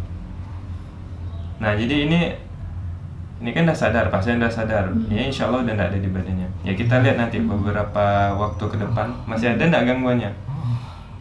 [1.60, 2.20] nah jadi ini
[3.40, 4.92] ini kan udah sadar pasien udah sadar.
[5.08, 6.48] Ya insya Allah udah nggak ada di badannya.
[6.68, 10.32] Ya kita lihat nanti beberapa waktu ke depan masih ada nggak gangguannya.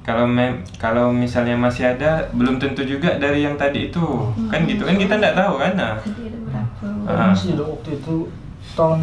[0.02, 4.02] Kalau mem kalau misalnya masih ada belum tentu juga dari yang tadi itu.
[4.50, 5.72] Kan gitu kan kita nggak tahu kan?
[5.78, 5.94] Nah.
[6.02, 6.10] Ada
[6.42, 7.10] berapa?
[7.10, 7.30] Ah.
[7.30, 8.16] masih dok waktu itu
[8.74, 9.00] tahun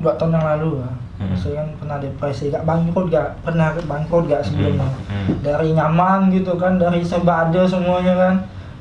[0.00, 1.32] dua tahun yang lalu ya Hmm.
[1.32, 4.84] saya kan pernah depresi gak bangkrut gak pernah bangkrut gak sebelumnya.
[5.08, 5.40] Hmm.
[5.40, 8.34] dari nyaman gitu kan dari serba ada semuanya kan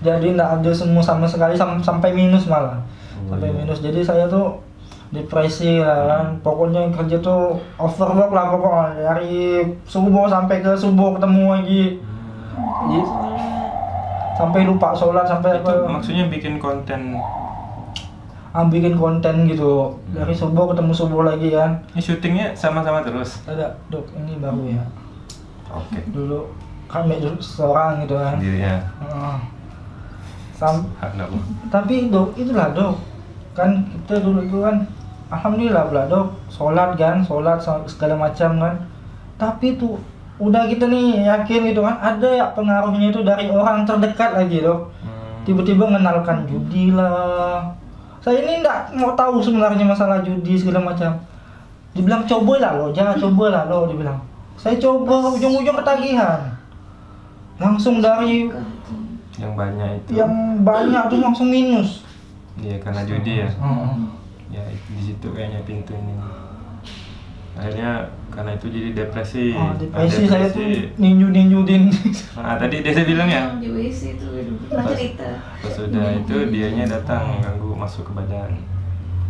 [0.05, 2.77] jadi nggak ada semua sama sekali sam- sampai minus malah.
[3.25, 3.57] Oh, sampai iya.
[3.57, 3.81] minus.
[3.81, 4.61] Jadi saya tuh
[5.09, 6.25] depresi lah kan.
[6.45, 11.83] Pokoknya kerja tuh overwork lah pokoknya dari subuh sampai ke subuh ketemu lagi.
[12.55, 12.99] Jadi,
[14.37, 15.89] sampai lupa sholat sampai itu apa.
[15.89, 17.17] maksudnya bikin konten?
[18.55, 19.99] Ah, bikin konten gitu.
[20.13, 23.43] Dari subuh ketemu subuh lagi kan ini syutingnya sama-sama terus?
[23.43, 24.07] Ada dok.
[24.15, 24.83] Ini baru ya.
[25.75, 25.99] Oke.
[26.13, 26.39] Dulu
[26.87, 28.37] kami dulu seorang gitu kan.
[28.37, 29.37] Sendirinya Heeh.
[30.55, 30.87] Sam-
[31.67, 32.95] tapi dok itulah dok.
[33.51, 34.87] Kan kita dulu itu kan
[35.27, 36.31] alhamdulillah lah dok.
[36.47, 38.75] Sholat kan sholat segala macam kan.
[39.35, 39.99] Tapi tuh
[40.39, 44.91] udah kita nih yakin gitu kan ada ya pengaruhnya itu dari orang terdekat lagi dok.
[45.03, 45.43] Hmm.
[45.45, 47.69] tiba-tiba mengenalkan judi lah.
[48.19, 51.13] Saya ini nggak mau tahu sebenarnya masalah judi segala macam.
[51.95, 54.19] Dibilang coba lah lo jangan coba lah lo dibilang.
[54.55, 56.41] Saya coba ujung-ujung ketagihan.
[57.55, 58.51] Langsung dari
[59.39, 60.09] yang banyak itu.
[60.19, 60.33] Yang
[60.63, 62.05] banyak tuh langsung minus.
[62.55, 63.49] Iya karena judi ya.
[63.51, 63.89] Heeh.
[64.53, 66.15] ya di situ kayaknya pintu ini.
[67.55, 69.55] Akhirnya karena itu jadi depresi.
[69.55, 71.88] Oh, Nah, depresi saya tuh ninju-ninjuin
[72.36, 73.55] nah tadi dia bilang ya?
[73.63, 74.99] Itu Pas-
[75.71, 78.59] sudah itu dianya datang ganggu masuk ke badan.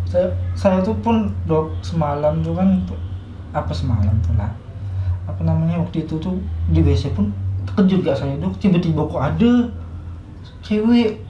[0.06, 2.82] Saya saya tuh pun dok semalam tuh kan
[3.54, 4.50] apa semalam tuh lah.
[5.26, 6.38] Apa namanya waktu itu tuh
[6.70, 7.30] di WC pun
[7.66, 8.54] terkejut gak saya dok?
[8.58, 9.70] Tiba-tiba kok ada
[10.66, 11.22] cewek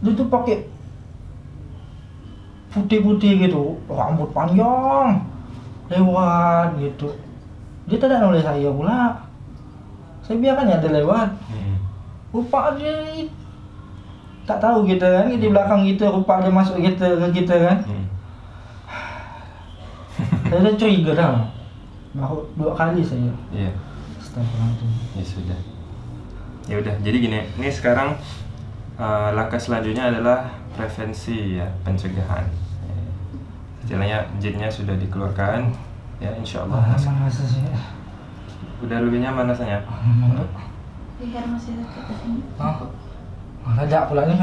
[0.00, 0.64] dia tuh pakai
[2.72, 5.20] putih-putih gitu rambut panjang
[5.92, 7.12] lewat gitu.
[7.84, 9.20] Dia tidak oleh saya pula
[10.24, 11.76] saya biarkan ya ada lewat Hmm.
[12.32, 13.28] rupa dia
[14.48, 17.78] tak tahu kita kan di belakang kita rupa dia masuk kita ke kita kan.
[17.84, 18.06] Hmm.
[20.48, 21.28] saya dah curiga dah.
[22.16, 23.28] Baru dua kali saya.
[23.52, 23.70] Iya.
[24.18, 25.60] Astagfirullahaladzim ya sudah.
[26.64, 28.16] Ya udah jadi gini ini sekarang
[28.98, 32.44] eh, langkah selanjutnya adalah prevensi ya pencegahan.
[33.84, 35.68] Istilahnya jinnya sudah dikeluarkan
[36.18, 36.96] ya insya Allah.
[36.96, 37.62] Rasa sih
[38.84, 39.80] udah lebih nyaman rasanya?
[39.88, 40.50] Aman dok
[41.22, 42.84] Leher masih sakit ah
[43.64, 44.36] ada pula nih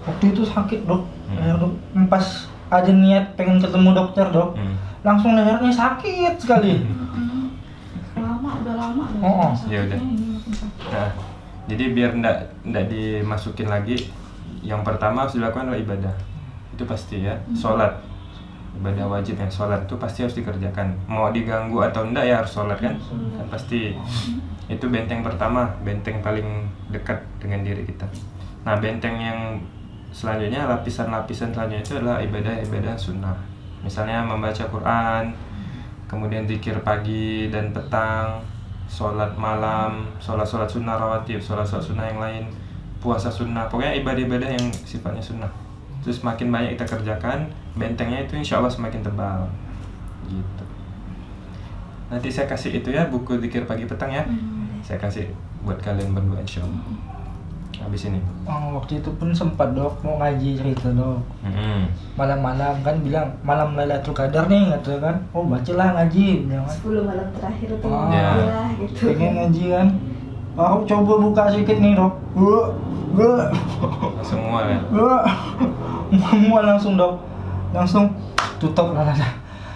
[0.00, 1.04] waktu itu sakit dok.
[1.28, 1.36] Hmm.
[1.36, 1.72] leher dok.
[2.08, 4.74] Pas ada niat pengen ketemu dokter dok Hmm.
[5.04, 6.84] langsung lehernya sakit sekali.
[6.84, 7.56] Mm-mm.
[8.20, 9.04] Lama, udah lama.
[9.20, 9.52] Oh, oh.
[9.68, 9.96] Ya udah.
[10.92, 11.08] Nah,
[11.70, 14.10] jadi biar ndak ndak dimasukin lagi,
[14.66, 16.14] yang pertama harus dilakukan adalah ibadah.
[16.74, 18.02] Itu pasti ya sholat.
[18.74, 20.98] Ibadah wajib yang sholat itu pasti harus dikerjakan.
[21.06, 22.98] Mau diganggu atau enggak ya harus sholat kan?
[23.38, 23.94] Kan pasti.
[24.66, 28.10] Itu benteng pertama benteng paling dekat dengan diri kita.
[28.66, 29.38] Nah benteng yang
[30.10, 33.38] selanjutnya lapisan-lapisan selanjutnya itu adalah ibadah-ibadah sunnah.
[33.86, 35.30] Misalnya membaca Quran
[36.10, 38.42] kemudian zikir pagi dan petang
[38.90, 42.44] sholat malam sholat-sholat sunnah rawatib sholat-sholat sunnah yang lain
[42.98, 43.70] puasa sunnah.
[43.70, 45.48] Pokoknya ibadah-ibadah yang sifatnya sunnah.
[46.02, 49.48] Terus makin banyak kita kerjakan bentengnya itu insya Allah semakin tebal.
[50.28, 50.64] Gitu.
[52.10, 54.26] Nanti saya kasih itu ya buku zikir pagi petang ya.
[54.26, 54.60] Hmm.
[54.80, 55.28] saya kasih
[55.62, 57.09] buat kalian berdua insya Allah
[57.80, 58.20] habis ini?
[58.44, 61.18] Oh, waktu itu pun sempat dok mau ngaji cerita dok.
[61.42, 61.88] Mm-mm.
[62.14, 65.16] malam-malam kan bilang malam Lailatul Qadar nih kata kan.
[65.32, 66.76] Oh bacalah ngaji bilang kan.
[66.76, 68.08] 10 malam terakhir tuh Ah.
[68.12, 68.28] Ya.
[68.36, 69.16] ya gitu.
[69.16, 69.88] pengen ngaji kan.
[70.60, 72.12] Aku coba buka sedikit nih dok.
[72.36, 72.76] Gua,
[73.16, 73.48] gua,
[74.20, 74.78] langsung mual ya?
[74.92, 75.16] Gua,
[76.48, 77.16] mual langsung dok.
[77.72, 78.12] Langsung
[78.60, 79.08] tutup lah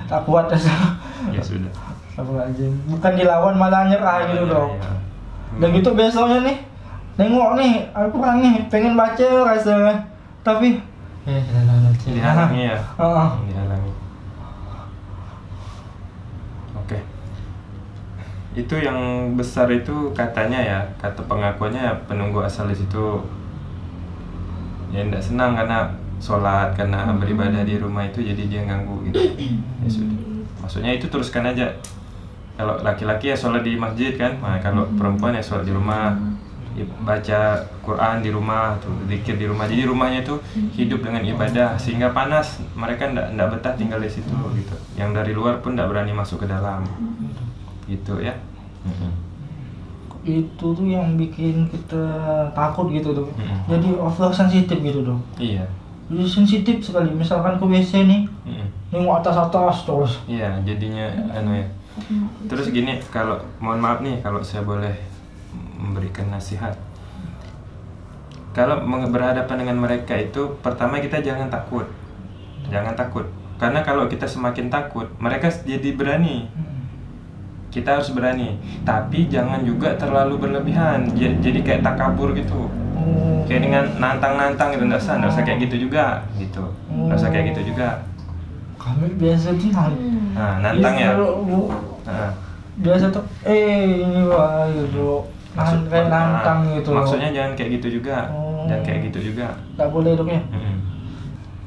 [0.04, 1.00] tak kuat rasa.
[1.32, 1.72] Ya sudah.
[2.14, 4.76] Apa aja bukan dilawan malah nyerah gitu dok.
[4.78, 4.92] Ya.
[5.54, 6.58] dan gitu besoknya nih
[7.14, 9.94] nengok nih aku kan nih pengen baca rasanya
[10.42, 10.82] tapi
[11.24, 11.40] eh
[12.04, 12.78] dihalangi ya?
[13.00, 13.28] Heeh.
[13.48, 13.92] dihalangi.
[16.76, 16.98] Oke.
[18.52, 23.24] Itu yang besar itu katanya ya kata pengakuannya ya, penunggu asal di situ.
[24.92, 25.90] Ya tidak senang karena
[26.20, 29.18] sholat karena beribadah di rumah itu jadi dia ganggu gitu.
[29.80, 30.18] Ya sudah.
[30.60, 31.72] Maksudnya itu teruskan aja.
[32.54, 34.38] Kalau laki-laki ya sholat di masjid kan?
[34.38, 36.14] Nah, kalau perempuan ya sholat di rumah
[37.06, 39.70] baca Quran di rumah tuh zikir di rumah.
[39.70, 40.34] Jadi rumahnya itu
[40.74, 41.78] hidup dengan ibadah.
[41.78, 44.74] Sehingga panas mereka ndak ndak betah tinggal di situ gitu.
[44.98, 46.82] Yang dari luar pun ndak berani masuk ke dalam.
[47.86, 48.34] Gitu ya.
[50.24, 52.02] Itu tuh yang bikin kita
[52.56, 53.68] takut gitu Mm-mm.
[53.68, 55.20] jadi over sensitif gitu dok.
[55.36, 55.68] Iya.
[56.10, 57.12] Jadi sensitif sekali.
[57.12, 58.68] Misalkan ke WC nih Mm-mm.
[58.90, 60.12] nengok atas atas terus.
[60.26, 61.66] Iya jadinya anu ya.
[62.50, 65.13] Terus gini kalau mohon maaf nih kalau saya boleh
[65.84, 66.72] memberikan nasihat.
[68.54, 71.84] Kalau berhadapan dengan mereka itu pertama kita jangan takut.
[72.70, 73.26] Jangan takut.
[73.58, 76.46] Karena kalau kita semakin takut mereka jadi berani.
[77.68, 78.54] Kita harus berani.
[78.86, 81.10] Tapi jangan juga terlalu berlebihan.
[81.12, 82.70] Ja- jadi kayak takabur gitu.
[83.44, 86.64] Kayak dengan nantang-nantang gitu nggak usah nggak usah kayak gitu juga gitu.
[86.88, 87.88] Nggak usah kayak gitu juga.
[88.78, 90.32] Kami biasa Hmm.
[90.32, 91.12] nah nantang ya?
[91.12, 91.72] Kalau bu-
[92.04, 92.30] Nah,
[92.78, 95.24] biasa tuh eh ini wah gitu
[95.54, 98.16] maksud- kayak nantang nah, gitu maksudnya jangan kayak gitu juga.
[98.30, 98.66] Oh.
[98.66, 99.46] jangan kayak gitu juga.
[99.78, 100.76] Tak boleh dok ya Mm-mm.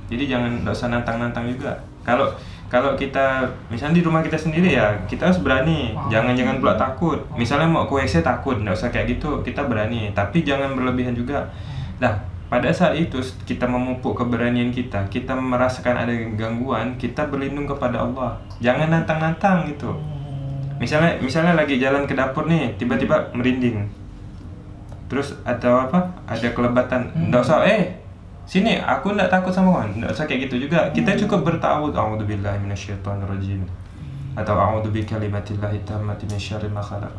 [0.08, 1.72] jadi jangan nggak usah nantang-nantang juga.
[2.04, 2.28] Kalau
[2.68, 5.96] kalau kita misalnya di rumah kita sendiri ya kita harus berani.
[6.08, 7.20] Jangan jangan pula takut.
[7.36, 10.12] Misalnya mau ke WC takut nggak usah kayak gitu kita berani.
[10.12, 11.48] Tapi jangan berlebihan juga.
[12.00, 12.16] Nah
[12.48, 18.36] pada saat itu kita memupuk keberanian kita kita merasakan ada gangguan kita berlindung kepada Allah.
[18.60, 19.92] Jangan nantang-nantang gitu
[20.78, 23.86] misalnya misalnya lagi jalan ke dapur nih tiba-tiba merinding.
[25.08, 27.10] Terus atau apa ada kelebatan.
[27.30, 27.98] Nggak usah eh
[28.48, 30.90] sini aku nggak takut sama kamu nggak usah kayak gitu juga.
[30.92, 33.64] Kita cukup bertawud a'udzubillahi minasyaitonirrajim.
[34.38, 37.12] Atau a'udzubi kalimatillahi tammati min syarri ma khalaq.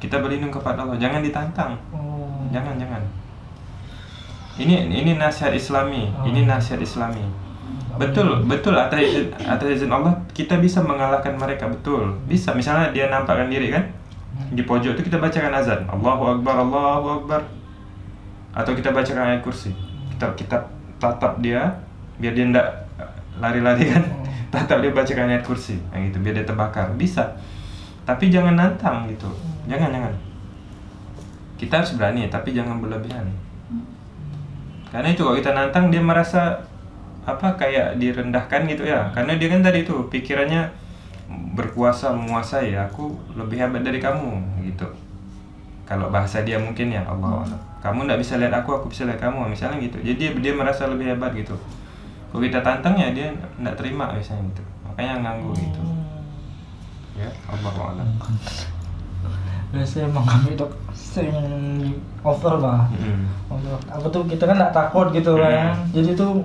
[0.00, 0.96] Kita berlindung kepada Allah.
[0.96, 1.76] Jangan ditantang.
[1.92, 2.48] Oh.
[2.50, 3.02] jangan jangan.
[4.60, 6.10] Ini ini nasihat Islami.
[6.24, 7.49] Ini nasihat Islami
[8.00, 8.72] betul betul.
[8.72, 11.68] Atas izin atas izin Allah kita bisa mengalahkan mereka.
[11.68, 12.16] Betul.
[12.24, 12.56] Bisa.
[12.56, 13.84] Misalnya dia nampakkan diri kan?
[14.56, 15.84] Di pojok itu kita bacakan azan.
[15.84, 17.40] Allahu Akbar Allahu Akbar.
[18.56, 19.76] Atau kita bacakan ayat kursi.
[20.16, 20.56] Kita kita
[20.96, 21.76] tatap dia
[22.16, 22.68] biar dia ndak
[23.36, 24.04] lari-lari kan?
[24.52, 25.78] Tatap dia bacakan ayat kursi.
[25.94, 26.90] Nah gitu biar dia terbakar.
[26.98, 27.38] Bisa.
[28.02, 29.30] Tapi jangan nantang gitu.
[29.70, 30.14] Jangan jangan.
[31.54, 33.30] Kita harus berani tapi jangan berlebihan.
[34.90, 36.69] Karena itu kalau kita nantang dia merasa
[37.36, 39.10] apa kayak direndahkan gitu ya.
[39.14, 40.70] Karena dia kan tadi itu pikirannya
[41.54, 44.86] berkuasa menguasai aku lebih hebat dari kamu gitu.
[45.86, 47.58] Kalau bahasa dia mungkin ya Allah Hmm.
[47.82, 49.98] kamu nggak bisa lihat aku aku bisa lihat kamu misalnya gitu.
[49.98, 51.56] Jadi dia, dia merasa lebih hebat gitu.
[52.30, 54.62] Kalau kita tantang ya dia nggak terima misalnya gitu.
[54.86, 55.80] Makanya ganggu gitu.
[57.18, 58.08] Ya Allah alam.
[59.70, 61.38] Biasa emang kami dok sering
[62.22, 62.86] over lah.
[63.50, 63.78] Over.
[63.86, 65.74] Apa tuh kita kan nggak takut gitu kan.
[65.90, 66.42] Jadi tuh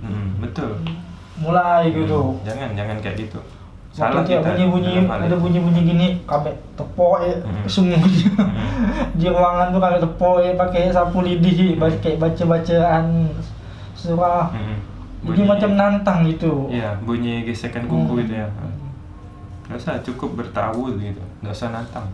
[0.00, 0.70] Mm-mm, betul
[1.36, 3.40] mulai gitu jangan jangan kayak gitu
[3.90, 5.36] Waktu tiap bunyi bunyi ada itu.
[5.36, 7.66] bunyi bunyi gini kami tepok ya Hmm.
[7.66, 8.30] semuanya
[9.18, 13.26] di ruangan tuh kami tepok ya pakai sapu lidi pakai baca bacaan
[13.92, 14.78] surah Mm-mm.
[15.26, 18.20] jadi macam nantang gitu Iya, bunyi gesekan kuku Hmm.
[18.20, 18.46] gitu ya.
[19.66, 21.20] Nggak usah, cukup bertawud gitu.
[21.42, 22.06] Nggak usah nantang.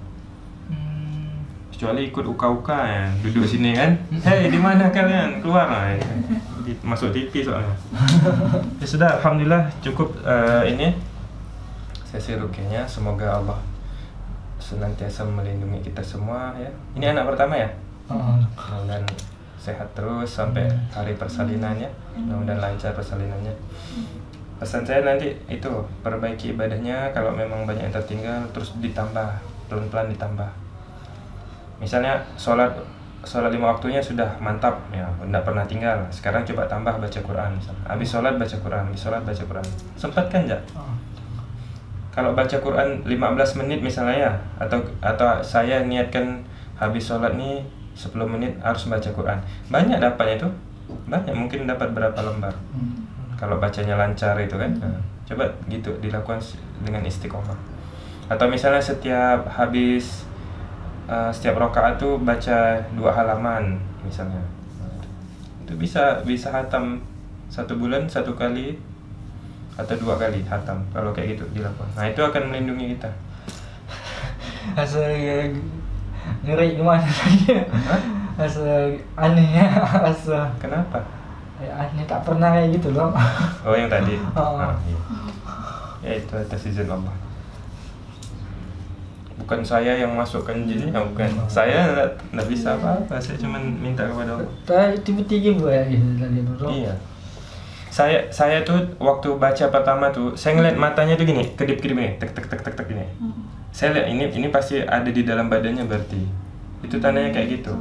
[0.67, 1.45] Hmm.
[1.69, 3.93] kecuali ikut uka-uka ya duduk sini kan
[4.25, 6.01] hei di mana kalian keluar lah ya.
[6.65, 7.77] Di- masuk TV soalnya.
[8.81, 10.89] Ya sudah alhamdulillah cukup eh, ini.
[12.09, 13.59] Sesi rukiahnya semoga Allah
[14.57, 16.71] senantiasa melindungi kita semua ya.
[16.97, 17.69] Ini anak pertama ya?
[18.09, 18.39] Heeh.
[18.57, 19.05] mudah-mudahan
[19.61, 23.53] sehat terus sampai hari persalinannya mudah-mudahan lancar persalinannya.
[24.61, 25.69] Pesan saya nanti itu
[26.01, 29.29] perbaiki ibadahnya kalau memang banyak yang tertinggal terus ditambah
[29.69, 30.51] pelan-pelan ditambah.
[31.83, 32.71] Misalnya sholat
[33.25, 35.99] sholat lima waktunya sudah mantap ya tidak pernah tinggal.
[36.13, 37.85] Sekarang coba tambah baca Quran misalnya.
[37.89, 39.67] habis sholat baca Quran habis sholat baca Quran.
[39.97, 40.95] Sempat kan Heeh.
[42.15, 46.47] kalau baca Quran 15 menit misalnya ya atau atau saya niatkan
[46.79, 47.65] habis sholat nih
[47.95, 49.39] 10 menit harus baca Quran.
[49.71, 50.49] Banyak dapatnya itu.
[51.09, 52.55] Banyak mungkin dapat berapa lembar.
[52.71, 53.03] Hmm.
[53.35, 54.95] kalau bacanya lancar itu kan Nah,
[55.27, 56.39] coba gitu dilakukan
[56.87, 57.57] dengan istiqomah.
[58.31, 60.23] Atau misalnya setiap habis
[61.09, 64.43] uh, setiap rokaat tuh baca dua halaman misalnya
[65.65, 67.01] itu bisa bisa hatam
[67.49, 68.77] satu bulan satu kali
[69.75, 73.11] atau dua kali hatam kalau kayak gitu dilakukan nah itu akan melindungi kita
[74.79, 75.45] Rasa ya,
[76.41, 77.53] ngeri gimana tadi?
[78.35, 79.67] Rasa aneh ya,
[80.01, 81.05] rasa kenapa
[81.61, 83.13] ya, aneh tak pernah kayak gitu loh.
[83.65, 84.59] oh yang tadi Oh.
[84.59, 84.99] Nah, iya.
[86.05, 87.13] ya itu atas izin Allah
[89.35, 91.91] bukan saya yang masukkan jinnya bukan saya
[92.31, 94.51] nggak bisa apa-apa saya cuma minta kepada Allah
[96.15, 96.71] tiba-tiba gue.
[96.71, 96.95] Iya.
[97.95, 102.35] Saya saya tuh waktu baca pertama tuh saya ngeliat matanya tuh gini, kedip-kedip gini, tek
[102.35, 103.07] tek tek tek tek gini.
[103.71, 106.19] Saya lihat ini ini pasti ada di dalam badannya berarti.
[106.83, 107.75] Itu tandanya kayak gitu.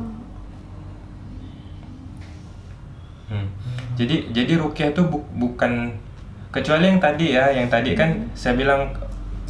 [3.34, 3.50] Hmm.
[3.98, 5.98] Jadi jadi rukyah itu bu- bukan
[6.54, 8.94] kecuali yang tadi ya, yang tadi kan saya bilang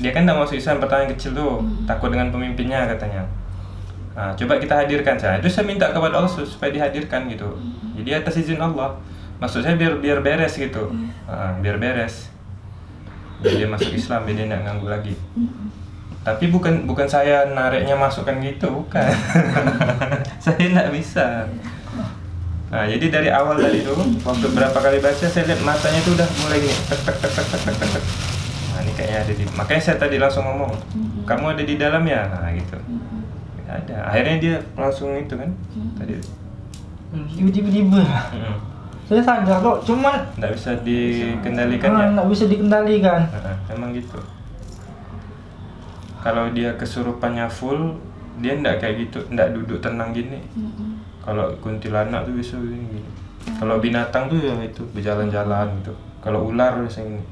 [0.03, 3.23] dia kan tidak masuk Islam pertama yang kecil tuh takut dengan pemimpinnya katanya.
[4.13, 5.39] Nah, coba kita hadirkan saya.
[5.39, 7.55] Itu saya minta kepada Allah su- supaya dihadirkan gitu.
[7.95, 8.99] Jadi atas izin Allah.
[9.39, 10.91] Maksud saya biar biar beres gitu.
[11.25, 12.27] Ah, biar beres.
[13.39, 15.15] Biar dia masuk Islam, biar dia tidak ganggu lagi.
[16.23, 19.07] Tapi bukan bukan saya nariknya masukkan gitu, bukan.
[20.43, 21.47] saya tidak bisa.
[22.73, 26.27] Nah, jadi dari awal tadi tuh, waktu berapa kali baca, saya lihat matanya tuh udah
[26.41, 28.03] mulai gini, tek tek tek tek tek tek tek.
[28.93, 29.43] Ini kayaknya ada di.
[29.57, 30.69] Makanya saya tadi langsung ngomong,
[31.25, 32.77] kamu ada di dalam ya, nah gitu.
[33.65, 33.95] Nggak ada.
[34.05, 35.49] Akhirnya dia langsung itu kan,
[35.97, 36.13] tadi.
[37.09, 38.01] Hmm, Tiba-tiba.
[38.33, 38.57] Mm-mm.
[39.03, 42.05] Saya sadar kok, cuman Nggak bisa dikendalikan ya.
[42.05, 43.21] ah, nggak bisa dikendalikan.
[43.33, 44.21] Nah, emang gitu.
[46.23, 47.99] Kalau dia kesurupannya full,
[48.39, 50.39] dia ndak kayak gitu, ndak duduk tenang gini.
[51.19, 52.79] Kalau kuntilanak tuh bisa gini.
[52.87, 53.09] gini.
[53.59, 55.93] Kalau binatang tuh ya itu berjalan-jalan gitu.
[56.23, 57.23] Kalau ular biasanya ini.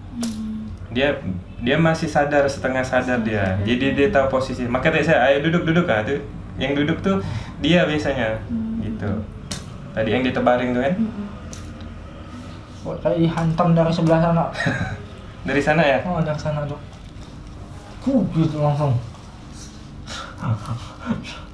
[0.92, 1.16] Dia
[1.62, 3.58] dia masih sadar setengah sadar dia.
[3.62, 4.66] Jadi dia tahu posisi.
[4.66, 6.22] Maka tadi saya ayo duduk duduk kan tuh.
[6.58, 7.18] Yang duduk tuh
[7.62, 8.42] dia biasanya
[8.82, 9.10] gitu.
[9.94, 10.96] Tadi yang ditebaring tuh kan.
[12.82, 14.46] Kok kayak dihantam dari sebelah sana.
[15.42, 15.98] Dari sana ya.
[16.06, 16.78] Oh, dari sana tuh.
[18.06, 18.94] Huh, gitu langsung.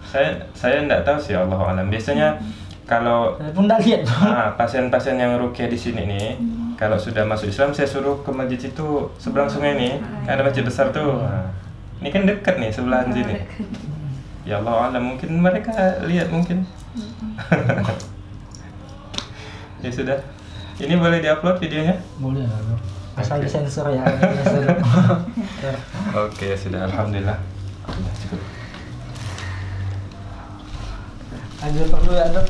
[0.03, 1.88] Saya saya nggak tahu sih Allah alam.
[1.88, 2.35] Biasanya
[2.84, 4.03] kalau Saya pun lihat.
[4.07, 6.35] Nah, pasien-pasien yang rukyah di sini nih,
[6.77, 9.97] kalau sudah masuk Islam saya suruh ke masjid itu seberang sungai nih,
[10.29, 11.25] kan ada masjid besar tuh.
[11.25, 11.49] Nah,
[11.97, 13.41] ini kan dekat nih sebelahan sini.
[14.45, 15.73] Ya Allah alam mungkin mereka
[16.05, 16.61] lihat mungkin.
[19.83, 20.21] ya sudah.
[20.77, 21.97] Ini boleh diupload videonya?
[22.21, 22.45] Boleh.
[23.17, 23.49] Asal Oke.
[23.49, 24.05] disensor ya.
[26.29, 27.41] Oke, sudah alhamdulillah.
[27.89, 28.41] Sudah cukup.
[31.57, 32.45] Ambil perlu ya dok.